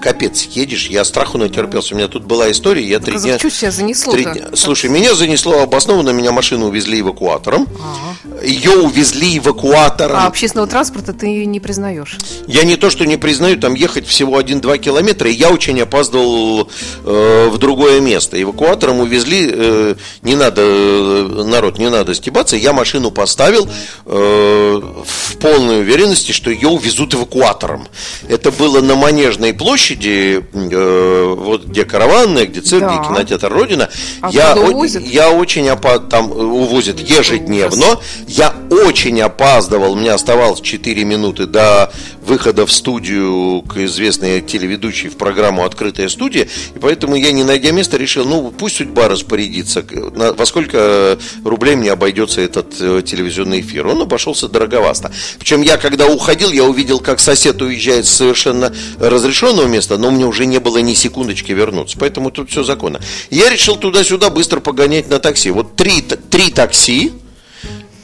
Капец, 0.00 0.42
едешь, 0.42 0.88
я 0.88 1.04
страху 1.04 1.38
натерпелся. 1.38 1.94
У 1.94 1.98
меня 1.98 2.08
тут 2.08 2.24
была 2.24 2.50
история, 2.50 2.84
я 2.84 2.98
три 2.98 3.18
дня... 3.18 3.38
Что 3.38 3.70
занесло 3.70 4.12
три 4.12 4.24
дня... 4.24 4.48
Слушай, 4.54 4.90
меня 4.90 5.14
занесло 5.14 5.60
обоснованно, 5.60 6.10
меня 6.10 6.32
машину 6.32 6.66
увезли 6.66 7.00
эвакуатором. 7.00 7.68
А. 7.78 8.44
Ее 8.44 8.72
увезли 8.72 9.38
эвакуатором. 9.38 10.16
А 10.16 10.26
общественного 10.26 10.68
транспорта 10.68 11.12
ты 11.12 11.44
не 11.44 11.60
признаешь? 11.60 12.16
Я 12.46 12.64
не 12.64 12.76
то, 12.76 12.90
что 12.90 13.04
не 13.04 13.16
признаю, 13.16 13.58
там 13.58 13.74
ехать 13.74 14.06
всего 14.06 14.40
1-2 14.40 14.78
километра, 14.78 15.30
и 15.30 15.34
я 15.34 15.50
очень 15.50 15.80
опаздывал 15.80 16.68
э, 17.04 17.48
в 17.48 17.58
другое 17.58 18.00
место. 18.00 18.40
Эвакуатором 18.42 19.00
увезли, 19.00 19.50
э, 19.52 19.94
не 20.22 20.34
надо, 20.34 20.62
э, 20.62 21.44
народ, 21.44 21.78
не 21.78 21.90
надо 21.90 22.14
стебаться, 22.14 22.56
я 22.56 22.72
машину 22.72 23.10
поставил 23.10 23.68
э, 24.06 24.80
в 25.04 25.36
полной 25.36 25.80
уверенности, 25.80 26.32
что 26.32 26.50
ее 26.50 26.68
увезут 26.68 27.14
эвакуатором. 27.14 27.86
Это 28.28 28.50
было 28.50 28.80
на 28.80 28.94
Манежной 28.96 29.52
площади, 29.52 29.89
э, 29.98 31.34
вот 31.36 31.64
где 31.66 31.84
караванная, 31.84 32.46
где 32.46 32.60
цирк, 32.60 32.82
Да. 32.82 32.98
где 32.98 33.08
кинотеатр 33.08 33.52
Родина. 33.52 33.88
А 34.20 34.30
я, 34.30 34.54
о- 34.54 34.84
я 35.00 35.30
очень 35.30 35.66
опа- 35.68 36.06
там 36.08 36.30
э, 36.32 36.34
увозят 36.34 37.00
ежедневно. 37.00 37.98
Я 38.26 38.54
очень 38.70 39.20
опаздывал, 39.20 39.94
мне 39.96 40.12
оставалось 40.12 40.60
4 40.60 41.04
минуты 41.04 41.46
до 41.46 41.92
выхода 42.30 42.64
в 42.64 42.72
студию 42.72 43.62
к 43.62 43.76
известной 43.78 44.40
телеведущей 44.40 45.08
в 45.08 45.16
программу 45.16 45.64
«Открытая 45.64 46.08
студия», 46.08 46.46
и 46.76 46.78
поэтому 46.78 47.16
я, 47.16 47.32
не 47.32 47.42
найдя 47.42 47.72
места, 47.72 47.96
решил, 47.96 48.24
ну, 48.24 48.52
пусть 48.56 48.76
судьба 48.76 49.08
распорядится, 49.08 49.84
на- 50.14 50.32
во 50.32 50.46
сколько 50.46 51.18
рублей 51.44 51.74
мне 51.74 51.90
обойдется 51.90 52.40
этот 52.40 52.76
э, 52.80 53.02
телевизионный 53.04 53.60
эфир. 53.60 53.88
Он 53.88 54.00
обошелся 54.02 54.46
дороговасто. 54.48 55.10
Причем 55.40 55.62
я, 55.62 55.76
когда 55.76 56.06
уходил, 56.06 56.52
я 56.52 56.62
увидел, 56.64 57.00
как 57.00 57.18
сосед 57.18 57.60
уезжает 57.62 58.06
с 58.06 58.10
совершенно 58.10 58.72
разрешенного 59.00 59.66
места, 59.66 59.98
но 59.98 60.08
у 60.08 60.10
меня 60.12 60.28
уже 60.28 60.46
не 60.46 60.60
было 60.60 60.78
ни 60.78 60.94
секундочки 60.94 61.50
вернуться. 61.50 61.98
Поэтому 61.98 62.30
тут 62.30 62.50
все 62.50 62.62
законно. 62.62 63.00
Я 63.30 63.50
решил 63.50 63.74
туда-сюда 63.74 64.30
быстро 64.30 64.60
погонять 64.60 65.10
на 65.10 65.18
такси. 65.18 65.50
Вот 65.50 65.74
три, 65.74 66.00
три 66.02 66.50
такси, 66.52 67.10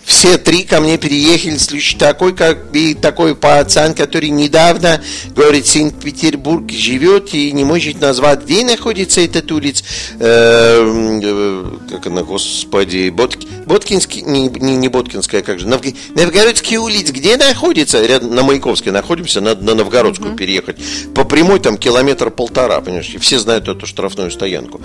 все 0.06 0.38
три 0.38 0.62
ко 0.62 0.80
мне 0.80 0.98
переехали, 0.98 1.58
случай 1.58 1.98
такой, 1.98 2.32
как 2.32 2.74
и 2.74 2.94
такой 2.94 3.34
пацан, 3.34 3.92
который 3.92 4.30
недавно, 4.30 5.02
говорит, 5.34 5.66
Санкт-Петербург 5.66 6.70
живет 6.70 7.34
и 7.34 7.50
не 7.50 7.64
может 7.64 8.00
назвать, 8.00 8.44
где 8.44 8.64
находится 8.64 9.20
этот 9.20 9.50
улиц, 9.50 9.82
э, 10.20 11.64
как 11.90 12.06
она, 12.06 12.22
господи, 12.22 13.08
Ботки- 13.10 13.48
Боткинский, 13.66 14.22
не, 14.22 14.48
не, 14.48 14.76
не 14.76 14.86
Боткинская, 14.86 15.42
как 15.42 15.58
же, 15.58 15.66
Новг- 15.66 15.96
Новгородский 16.14 16.76
улиц, 16.76 17.10
где 17.10 17.36
находится? 17.36 18.00
Рядом 18.06 18.32
на 18.32 18.44
Маяковской 18.44 18.92
находимся, 18.92 19.40
надо 19.40 19.64
на 19.64 19.74
Новгородскую 19.74 20.36
переехать. 20.36 20.76
По 21.16 21.24
прямой 21.24 21.58
там 21.58 21.76
километр 21.76 22.30
полтора, 22.30 22.80
понимаешь, 22.80 23.10
и 23.12 23.18
все 23.18 23.40
знают 23.40 23.66
эту 23.66 23.86
штрафную 23.86 24.30
стоянку. 24.30 24.80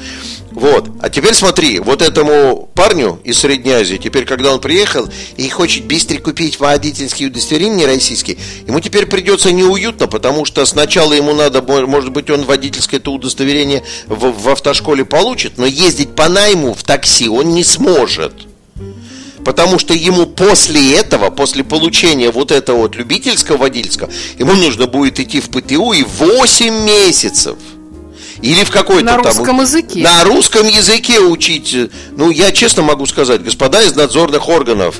Вот, 0.49 0.89
а 0.99 1.11
теперь 1.11 1.35
смотри, 1.35 1.77
вот 1.79 2.01
этому 2.01 2.71
парню 2.73 3.19
из 3.23 3.37
Средней 3.37 3.73
Азии, 3.73 3.97
теперь, 3.97 4.25
когда 4.25 4.51
он 4.51 4.59
приехал 4.59 5.10
и 5.37 5.49
хочет 5.49 5.85
быстро 5.85 6.17
купить 6.19 6.59
водительские 6.59 7.29
удостоверения 7.29 7.85
российские, 7.85 8.37
ему 8.65 8.79
теперь 8.79 9.05
придется 9.05 9.51
неуютно, 9.51 10.07
потому 10.07 10.45
что 10.45 10.65
сначала 10.65 11.13
ему 11.13 11.33
надо, 11.33 11.61
мо- 11.61 11.85
может 11.85 12.11
быть, 12.11 12.29
он 12.29 12.43
водительское 12.43 12.99
это 13.01 13.09
удостоверение 13.09 13.83
в, 14.05 14.31
в 14.31 14.49
автошколе 14.49 15.05
получит, 15.05 15.57
но 15.57 15.65
ездить 15.65 16.15
по 16.15 16.29
найму 16.29 16.73
в 16.73 16.83
такси 16.83 17.27
он 17.27 17.49
не 17.49 17.63
сможет. 17.63 18.33
Потому 19.43 19.79
что 19.79 19.95
ему 19.95 20.27
после 20.27 20.95
этого, 20.95 21.31
после 21.31 21.63
получения 21.63 22.29
вот 22.29 22.51
этого 22.51 22.77
вот 22.77 22.95
любительского 22.95 23.57
водительского, 23.57 24.11
ему 24.37 24.53
нужно 24.53 24.85
будет 24.85 25.19
идти 25.19 25.41
в 25.41 25.49
ПТУ 25.49 25.93
и 25.93 26.03
8 26.03 26.85
месяцев. 26.85 27.57
Или 28.41 28.63
в 28.63 28.71
какой-то 28.71 29.05
На 29.05 29.17
там... 29.17 29.25
русском 29.25 29.61
языке. 29.61 29.99
На 29.99 30.23
русском 30.23 30.67
языке 30.67 31.19
учить. 31.19 31.75
Ну, 32.11 32.31
я 32.31 32.51
честно 32.51 32.81
могу 32.81 33.05
сказать, 33.05 33.43
господа 33.43 33.81
из 33.83 33.95
надзорных 33.95 34.49
органов, 34.49 34.99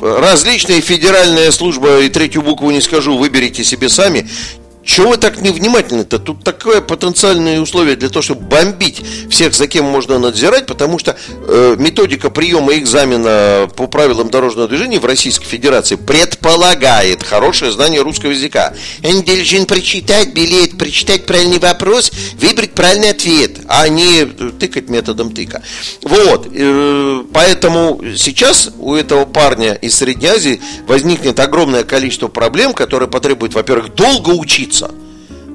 различные 0.00 0.80
федеральная 0.80 1.50
служба, 1.52 2.00
и 2.00 2.08
третью 2.08 2.42
букву 2.42 2.70
не 2.70 2.80
скажу, 2.80 3.16
выберите 3.16 3.64
себе 3.64 3.88
сами. 3.88 4.28
Чего 4.88 5.10
вы 5.10 5.16
так 5.18 5.42
невнимательны-то? 5.42 6.18
Тут 6.18 6.42
такое 6.42 6.80
потенциальное 6.80 7.60
условие 7.60 7.94
для 7.94 8.08
того, 8.08 8.22
чтобы 8.22 8.40
бомбить 8.46 9.02
всех, 9.28 9.52
за 9.52 9.68
кем 9.68 9.84
можно 9.84 10.18
надзирать, 10.18 10.64
потому 10.64 10.98
что 10.98 11.14
э, 11.28 11.76
методика 11.78 12.30
приема 12.30 12.72
экзамена 12.72 13.68
по 13.76 13.86
правилам 13.86 14.30
дорожного 14.30 14.66
движения 14.66 14.98
в 14.98 15.04
Российской 15.04 15.44
Федерации 15.44 15.96
предполагает 15.96 17.22
хорошее 17.22 17.70
знание 17.70 18.00
русского 18.00 18.30
языка. 18.30 18.72
Он 19.04 19.22
должен 19.22 19.66
прочитать 19.66 20.32
билет, 20.32 20.78
прочитать 20.78 21.26
правильный 21.26 21.58
вопрос, 21.58 22.10
выбрать 22.40 22.72
правильный 22.72 23.10
ответ, 23.10 23.58
а 23.68 23.88
не 23.88 24.24
тыкать 24.24 24.88
методом 24.88 25.34
тыка. 25.34 25.62
Вот, 26.02 26.48
э, 26.50 27.24
поэтому 27.34 28.00
сейчас 28.16 28.70
у 28.78 28.94
этого 28.94 29.26
парня 29.26 29.74
из 29.74 29.96
Средней 29.96 30.28
Азии 30.28 30.60
возникнет 30.86 31.38
огромное 31.40 31.84
количество 31.84 32.28
проблем, 32.28 32.72
которые 32.72 33.10
потребуют, 33.10 33.52
во-первых, 33.52 33.94
долго 33.94 34.30
учиться, 34.30 34.77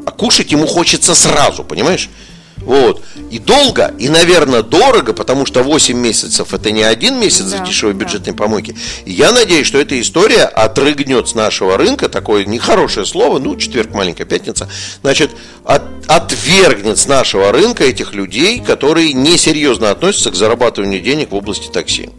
а 0.05 0.11
кушать 0.11 0.51
ему 0.51 0.67
хочется 0.67 1.15
сразу, 1.15 1.63
понимаешь? 1.63 2.09
Вот. 2.57 3.01
И 3.29 3.39
долго, 3.39 3.93
и, 3.99 4.07
наверное, 4.07 4.61
дорого, 4.63 5.11
потому 5.13 5.45
что 5.45 5.63
8 5.63 5.97
месяцев 5.97 6.53
это 6.53 6.71
не 6.71 6.83
один 6.83 7.19
месяц 7.19 7.45
Да, 7.45 7.57
в 7.57 7.67
дешевой 7.67 7.93
да. 7.93 7.99
бюджетной 8.05 8.33
помойке. 8.33 8.75
И 9.05 9.11
я 9.11 9.31
надеюсь, 9.33 9.67
что 9.67 9.79
эта 9.79 9.99
история 9.99 10.43
отрыгнет 10.45 11.27
с 11.27 11.35
нашего 11.35 11.77
рынка, 11.77 12.07
такое 12.07 12.45
нехорошее 12.45 13.05
слово, 13.05 13.39
ну, 13.39 13.57
четверг, 13.57 13.93
маленькая 13.93 14.23
пятница, 14.25 14.69
значит, 15.01 15.31
от- 15.65 15.83
отвергнет 16.07 16.97
с 16.97 17.05
нашего 17.07 17.51
рынка 17.51 17.83
этих 17.83 18.13
людей, 18.13 18.61
которые 18.61 19.11
несерьезно 19.13 19.91
относятся 19.91 20.31
к 20.31 20.35
зарабатыванию 20.35 21.01
денег 21.01 21.31
в 21.31 21.35
области 21.35 21.67
такси. 21.69 22.11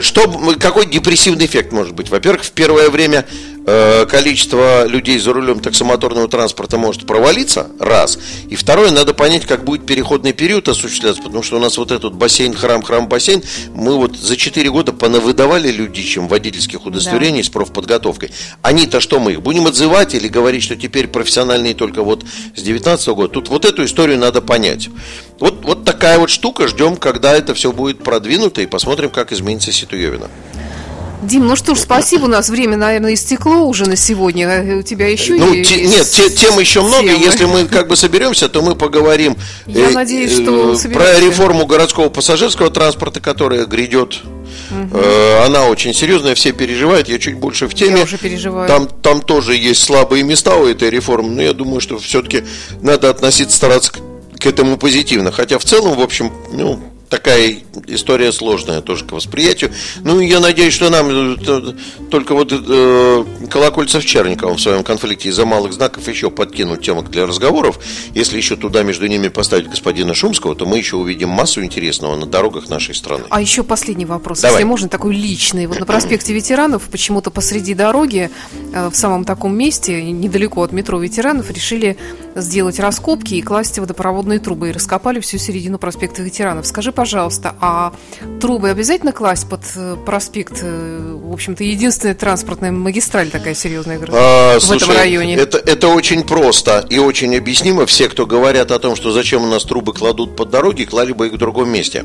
Что, 0.00 0.26
какой 0.58 0.86
депрессивный 0.86 1.44
эффект 1.44 1.70
может 1.70 1.94
быть? 1.94 2.08
Во-первых, 2.08 2.42
в 2.44 2.50
первое 2.52 2.88
время 2.88 3.26
количество 3.64 4.86
людей 4.86 5.18
за 5.18 5.32
рулем 5.32 5.60
таксомоторного 5.60 6.28
транспорта 6.28 6.76
может 6.76 7.06
провалиться, 7.06 7.68
раз. 7.80 8.18
И 8.48 8.56
второе, 8.56 8.90
надо 8.90 9.14
понять, 9.14 9.46
как 9.46 9.64
будет 9.64 9.86
переходный 9.86 10.32
период 10.32 10.68
осуществляться, 10.68 11.22
потому 11.22 11.42
что 11.42 11.56
у 11.56 11.60
нас 11.60 11.78
вот 11.78 11.90
этот 11.90 12.14
бассейн, 12.14 12.54
храм, 12.54 12.82
храм, 12.82 13.08
бассейн, 13.08 13.42
мы 13.74 13.96
вот 13.96 14.16
за 14.16 14.36
4 14.36 14.70
года 14.70 14.92
понавыдавали 14.92 15.70
людичем 15.70 16.28
водительских 16.28 16.84
удостоверений 16.84 17.42
с 17.42 17.48
профподготовкой. 17.48 18.32
Они-то 18.62 19.00
что, 19.00 19.18
мы 19.18 19.32
их 19.32 19.42
будем 19.42 19.66
отзывать 19.66 20.14
или 20.14 20.28
говорить, 20.28 20.62
что 20.62 20.76
теперь 20.76 21.08
профессиональные 21.08 21.74
только 21.74 22.02
вот 22.02 22.24
с 22.54 22.62
19 22.62 23.08
года? 23.08 23.28
Тут 23.32 23.48
вот 23.48 23.64
эту 23.64 23.84
историю 23.84 24.18
надо 24.18 24.42
понять. 24.42 24.88
Вот, 25.40 25.64
вот 25.64 25.84
такая 25.84 26.18
вот 26.18 26.30
штука, 26.30 26.68
ждем, 26.68 26.96
когда 26.96 27.34
это 27.34 27.54
все 27.54 27.72
будет 27.72 28.02
продвинуто, 28.02 28.60
и 28.60 28.66
посмотрим, 28.66 29.10
как 29.10 29.32
изменится 29.32 29.72
Ситуевина. 29.72 30.28
Дим, 31.22 31.46
ну 31.46 31.56
что 31.56 31.74
ж, 31.74 31.78
спасибо, 31.78 32.24
у 32.24 32.28
нас 32.28 32.50
время, 32.50 32.76
наверное, 32.76 33.14
истекло 33.14 33.64
уже 33.66 33.86
на 33.88 33.96
сегодня. 33.96 34.78
У 34.78 34.82
тебя 34.82 35.08
еще 35.08 35.34
Ну, 35.34 35.54
есть 35.54 35.70
те- 35.70 35.80
нет, 35.86 36.06
те- 36.10 36.28
тем 36.28 36.58
еще 36.58 36.82
много. 36.82 37.06
темы? 37.08 37.18
Если 37.24 37.44
мы 37.46 37.64
как 37.64 37.88
бы 37.88 37.96
соберемся, 37.96 38.48
то 38.50 38.60
мы 38.60 38.74
поговорим 38.74 39.34
Я 39.66 39.88
надеюсь, 39.90 40.32
что 40.32 40.44
про 40.72 40.76
соберемся. 40.76 41.20
реформу 41.20 41.64
городского 41.66 42.10
пассажирского 42.10 42.68
транспорта, 42.70 43.20
которая 43.20 43.64
грядет. 43.64 44.20
Э, 44.70 45.44
Она 45.46 45.66
очень 45.66 45.94
серьезная, 45.94 46.34
все 46.34 46.52
переживают. 46.52 47.08
Я 47.08 47.18
чуть 47.18 47.36
больше 47.36 47.68
в 47.68 47.74
теме. 47.74 47.98
Я 47.98 48.04
уже 48.04 48.18
переживаю. 48.18 48.68
Там, 48.68 48.88
там 48.88 49.20
тоже 49.22 49.56
есть 49.56 49.82
слабые 49.82 50.22
места 50.24 50.56
у 50.56 50.66
этой 50.66 50.90
реформы, 50.90 51.30
но 51.30 51.42
я 51.42 51.52
думаю, 51.54 51.80
что 51.80 51.98
все-таки 51.98 52.44
надо 52.82 53.08
относиться, 53.10 53.56
стараться 53.56 53.92
к 53.92 54.46
этому 54.46 54.76
позитивно. 54.76 55.32
Хотя 55.32 55.58
в 55.58 55.64
целом, 55.64 55.94
в 55.96 56.00
общем, 56.00 56.32
ну, 56.52 56.80
такая 57.14 57.58
история 57.86 58.32
сложная 58.32 58.80
тоже 58.80 59.04
к 59.04 59.12
восприятию. 59.12 59.70
Ну, 60.02 60.18
я 60.18 60.40
надеюсь, 60.40 60.74
что 60.74 60.90
нам 60.90 61.06
э, 61.08 61.72
только 62.10 62.34
вот 62.34 62.52
э, 62.52 63.24
Колокольцев 63.48 64.04
Черниковым 64.04 64.56
в 64.56 64.60
своем 64.60 64.82
конфликте 64.82 65.28
из-за 65.28 65.46
малых 65.46 65.72
знаков 65.72 66.08
еще 66.08 66.32
подкинут 66.32 66.82
темок 66.82 67.12
для 67.12 67.24
разговоров. 67.24 67.78
Если 68.14 68.36
еще 68.36 68.56
туда 68.56 68.82
между 68.82 69.06
ними 69.06 69.28
поставить 69.28 69.70
господина 69.70 70.12
Шумского, 70.12 70.56
то 70.56 70.66
мы 70.66 70.78
еще 70.78 70.96
увидим 70.96 71.28
массу 71.28 71.62
интересного 71.62 72.16
на 72.16 72.26
дорогах 72.26 72.68
нашей 72.68 72.96
страны. 72.96 73.24
А 73.30 73.40
еще 73.40 73.62
последний 73.62 74.06
вопрос, 74.06 74.40
Давай. 74.40 74.56
если 74.56 74.64
можно, 74.64 74.88
такой 74.88 75.14
личный. 75.14 75.66
Вот 75.66 75.78
на 75.78 75.86
проспекте 75.86 76.34
ветеранов 76.34 76.88
почему-то 76.90 77.30
посреди 77.30 77.74
дороги, 77.74 78.28
э, 78.72 78.88
в 78.88 78.96
самом 78.96 79.24
таком 79.24 79.56
месте, 79.56 80.02
недалеко 80.02 80.62
от 80.62 80.72
метро 80.72 80.98
ветеранов, 80.98 81.48
решили 81.52 81.96
сделать 82.34 82.80
раскопки 82.80 83.34
и 83.34 83.42
класть 83.42 83.78
водопроводные 83.78 84.40
трубы. 84.40 84.70
И 84.70 84.72
раскопали 84.72 85.20
всю 85.20 85.38
середину 85.38 85.78
проспекта 85.78 86.20
ветеранов. 86.20 86.66
Скажи, 86.66 86.90
пожалуйста, 86.90 87.03
а 87.60 87.92
трубы 88.40 88.70
обязательно 88.70 89.12
класть 89.12 89.48
под 89.48 89.60
э, 89.76 89.96
проспект? 90.04 90.60
Э, 90.62 91.18
в 91.20 91.32
общем-то, 91.32 91.64
единственная 91.64 92.14
транспортная 92.14 92.72
магистраль 92.72 93.30
такая 93.30 93.54
серьезная 93.54 94.00
а, 94.12 94.58
в 94.58 94.62
слушай, 94.62 94.84
этом 94.84 94.96
районе. 94.96 95.34
Это, 95.34 95.58
это 95.58 95.88
очень 95.88 96.22
просто 96.22 96.86
и 96.88 96.98
очень 96.98 97.36
объяснимо. 97.36 97.86
Все, 97.86 98.08
кто 98.08 98.26
говорят 98.26 98.70
о 98.70 98.78
том, 98.78 98.96
что 98.96 99.12
зачем 99.12 99.44
у 99.44 99.46
нас 99.46 99.64
трубы 99.64 99.92
кладут 99.92 100.36
под 100.36 100.50
дороги, 100.50 100.84
клали 100.84 101.12
бы 101.12 101.28
их 101.28 101.34
в 101.34 101.38
другом 101.38 101.70
месте. 101.70 102.04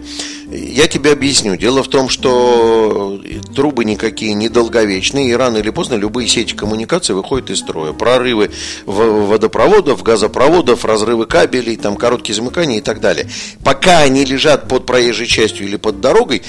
Я 0.52 0.88
тебе 0.88 1.12
объясню. 1.12 1.56
Дело 1.56 1.84
в 1.84 1.88
том, 1.88 2.10
что 2.10 3.22
трубы 3.56 3.86
никакие 3.86 4.34
не 4.34 4.50
долговечные, 4.50 5.30
и 5.30 5.34
рано 5.34 5.58
или 5.58 5.70
поздно 5.70 5.95
любые 5.95 6.28
сети 6.28 6.56
коммуникации 6.56 7.14
выходят 7.14 7.50
из 7.50 7.60
строя. 7.60 7.93
Прорывы 7.93 8.52
водопроводов, 8.86 10.04
газопроводов, 10.04 10.86
разрывы 10.86 11.26
кабелей, 11.26 11.78
там 11.78 11.95
короткие 11.95 12.36
замыкания 12.36 12.78
и 12.78 12.82
так 12.82 13.00
далее. 13.00 13.30
Пока 13.64 14.00
они 14.00 14.26
лежат 14.26 14.68
под 14.68 14.86
проезжей 14.90 15.28
частью 15.28 15.68
или 15.68 15.76
под 15.76 16.02
дорогой, 16.02 16.42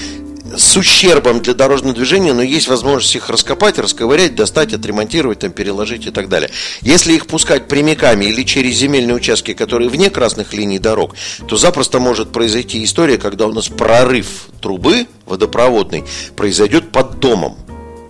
с 0.57 0.75
ущербом 0.75 1.41
для 1.41 1.53
дорожного 1.53 1.93
движения, 1.93 2.33
но 2.33 2.41
есть 2.41 2.67
возможность 2.67 3.15
их 3.15 3.29
раскопать, 3.29 3.77
расковырять, 3.77 4.33
достать, 4.33 4.73
отремонтировать, 4.73 5.39
там, 5.39 5.51
переложить 5.51 6.07
и 6.07 6.09
так 6.09 6.27
далее. 6.27 6.49
Если 6.81 7.13
их 7.13 7.27
пускать 7.27 7.67
прямиками 7.67 8.25
или 8.25 8.41
через 8.41 8.77
земельные 8.77 9.15
участки, 9.15 9.53
которые 9.53 9.91
вне 9.91 10.09
красных 10.09 10.53
линий 10.53 10.79
дорог, 10.79 11.15
то 11.47 11.55
запросто 11.55 11.99
может 11.99 12.31
произойти 12.31 12.83
история, 12.83 13.19
когда 13.19 13.45
у 13.45 13.53
нас 13.53 13.69
прорыв 13.69 14.47
трубы 14.59 15.05
водопроводной 15.27 16.03
произойдет 16.35 16.91
под 16.91 17.19
домом. 17.19 17.55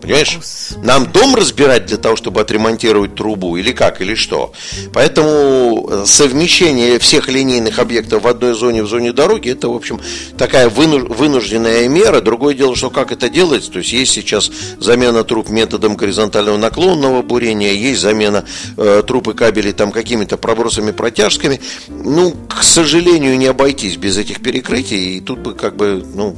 Понимаешь? 0.02 0.40
Нам 0.84 1.12
дом 1.12 1.36
разбирать 1.36 1.86
для 1.86 1.98
того, 1.98 2.16
чтобы 2.16 2.42
отремонтировать 2.42 3.16
трубу 3.16 3.56
или 3.58 3.72
как, 3.72 4.02
или 4.02 4.16
что. 4.16 4.52
Поэтому 4.94 5.88
э, 5.90 6.04
совмещение 6.06 6.98
всех 6.98 7.30
линейных 7.30 7.78
объектов 7.78 8.24
в 8.24 8.28
одной 8.28 8.54
зоне, 8.54 8.84
в 8.84 8.88
зоне 8.88 9.14
дороги, 9.14 9.52
это, 9.52 9.70
в 9.70 9.76
общем, 9.76 10.02
такая 10.38 10.70
вынужденная 10.70 11.88
мера. 11.88 12.22
Другое 12.22 12.56
дело, 12.56 12.76
что 12.76 12.90
как 12.90 13.12
это 13.12 13.30
делается. 13.30 13.72
То 13.72 13.80
есть 13.80 13.94
есть 13.94 14.12
сейчас 14.12 14.52
замена 14.80 15.24
труб 15.24 15.50
методом 15.50 15.96
горизонтального 15.96 16.58
наклонного 16.58 17.22
бурения, 17.22 17.74
есть 17.74 18.02
замена 18.02 18.46
э, 18.78 19.04
труб 19.06 19.28
и 19.28 19.34
кабелей 19.34 19.74
там 19.74 19.92
какими-то 19.92 20.38
пробросами 20.38 20.92
протяжками. 20.92 21.62
Ну, 21.88 22.36
к 22.50 22.64
сожалению, 22.64 23.38
не 23.38 23.46
обойтись 23.46 23.98
без 23.98 24.18
этих 24.18 24.42
перекрытий. 24.42 25.18
И 25.18 25.20
тут 25.22 25.40
бы 25.40 25.54
как 25.54 25.76
бы, 25.76 26.04
ну, 26.14 26.36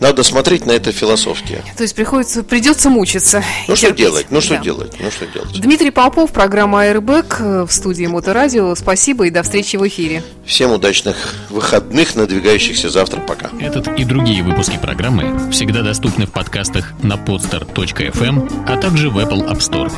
надо 0.00 0.22
смотреть 0.22 0.66
на 0.66 0.72
это 0.72 0.92
философски. 0.92 1.62
То 1.76 1.82
есть 1.82 1.94
приходится, 1.94 2.42
придется 2.42 2.90
мучиться. 2.90 3.42
Ну 3.68 3.76
что 3.76 3.90
делать? 3.90 4.26
Ну 4.30 4.40
что 4.40 4.56
да. 4.56 4.60
делать? 4.62 4.92
Ну 4.98 5.10
что 5.10 5.26
делать? 5.26 5.60
Дмитрий 5.60 5.90
Попов, 5.90 6.32
программа 6.32 6.86
Airbag 6.86 7.66
в 7.66 7.72
студии 7.72 8.06
Моторадио. 8.06 8.74
Спасибо 8.74 9.26
и 9.26 9.30
до 9.30 9.42
встречи 9.42 9.76
в 9.76 9.86
эфире. 9.88 10.22
Всем 10.44 10.72
удачных 10.72 11.16
выходных, 11.50 12.14
надвигающихся 12.14 12.90
завтра. 12.90 13.20
Пока. 13.20 13.50
Этот 13.60 13.88
и 13.98 14.04
другие 14.04 14.42
выпуски 14.42 14.78
программы 14.78 15.50
всегда 15.50 15.82
доступны 15.82 16.26
в 16.26 16.32
подкастах 16.32 16.92
на 17.02 17.14
podster.fm, 17.14 18.64
а 18.66 18.76
также 18.76 19.10
в 19.10 19.18
Apple 19.18 19.48
App 19.48 19.58
Store. 19.58 19.92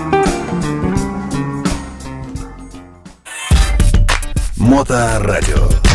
Моторадио. 4.56 5.85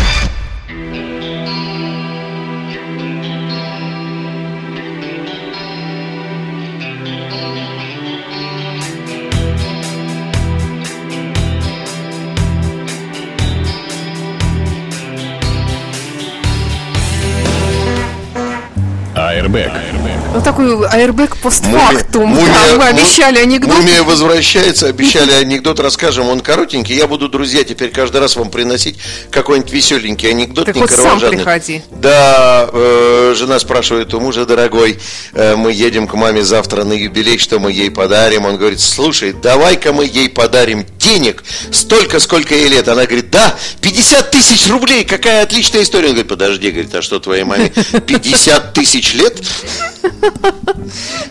Airbag. 19.41 19.73
Airbag. 19.73 20.20
Ну, 20.33 20.41
такой 20.41 20.87
аэрбэк 20.87 21.35
постфактум. 21.37 22.29
Мумия, 22.29 22.77
мы 22.77 22.85
обещали 22.85 23.39
анекдот. 23.39 23.77
Мумия 23.77 24.01
возвращается, 24.03 24.87
обещали 24.87 25.31
анекдот, 25.33 25.81
расскажем. 25.81 26.29
Он 26.29 26.39
коротенький. 26.39 26.95
Я 26.95 27.07
буду, 27.07 27.27
друзья, 27.27 27.65
теперь 27.65 27.91
каждый 27.91 28.21
раз 28.21 28.37
вам 28.37 28.49
приносить 28.49 28.97
какой-нибудь 29.29 29.71
веселенький 29.73 30.29
анекдот. 30.29 30.65
Ты 30.67 30.73
хоть 30.73 30.91
сам 30.91 31.19
приходи. 31.19 31.81
Да, 31.91 32.69
э, 32.71 33.33
жена 33.37 33.59
спрашивает 33.59 34.13
у 34.13 34.21
мужа, 34.21 34.45
дорогой, 34.45 34.99
э, 35.33 35.57
мы 35.57 35.73
едем 35.73 36.07
к 36.07 36.13
маме 36.13 36.43
завтра 36.43 36.85
на 36.85 36.93
юбилей, 36.93 37.37
что 37.37 37.59
мы 37.59 37.73
ей 37.73 37.91
подарим? 37.91 38.45
Он 38.45 38.55
говорит, 38.55 38.79
слушай, 38.79 39.33
давай-ка 39.33 39.91
мы 39.91 40.05
ей 40.05 40.29
подарим 40.29 40.85
денег 40.97 41.43
столько, 41.71 42.21
сколько 42.21 42.55
ей 42.55 42.69
лет. 42.69 42.87
Она 42.87 43.03
говорит, 43.03 43.31
да, 43.31 43.55
50 43.81 44.31
тысяч 44.31 44.69
рублей, 44.69 45.03
какая 45.03 45.43
отличная 45.43 45.83
история. 45.83 46.07
Он 46.07 46.13
говорит, 46.13 46.29
подожди, 46.29 46.71
говорит, 46.71 46.95
а 46.95 47.01
что 47.01 47.19
твоей 47.19 47.43
маме 47.43 47.69
50 48.07 48.73
тысяч 48.73 49.13
лет? 49.13 49.37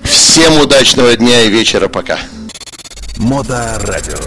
Всем 0.03 0.61
удачного 0.61 1.17
дня 1.17 1.43
и 1.43 1.51
вечера. 1.51 1.89
Пока. 1.89 2.19
Мода 3.17 3.79
радио. 3.81 4.19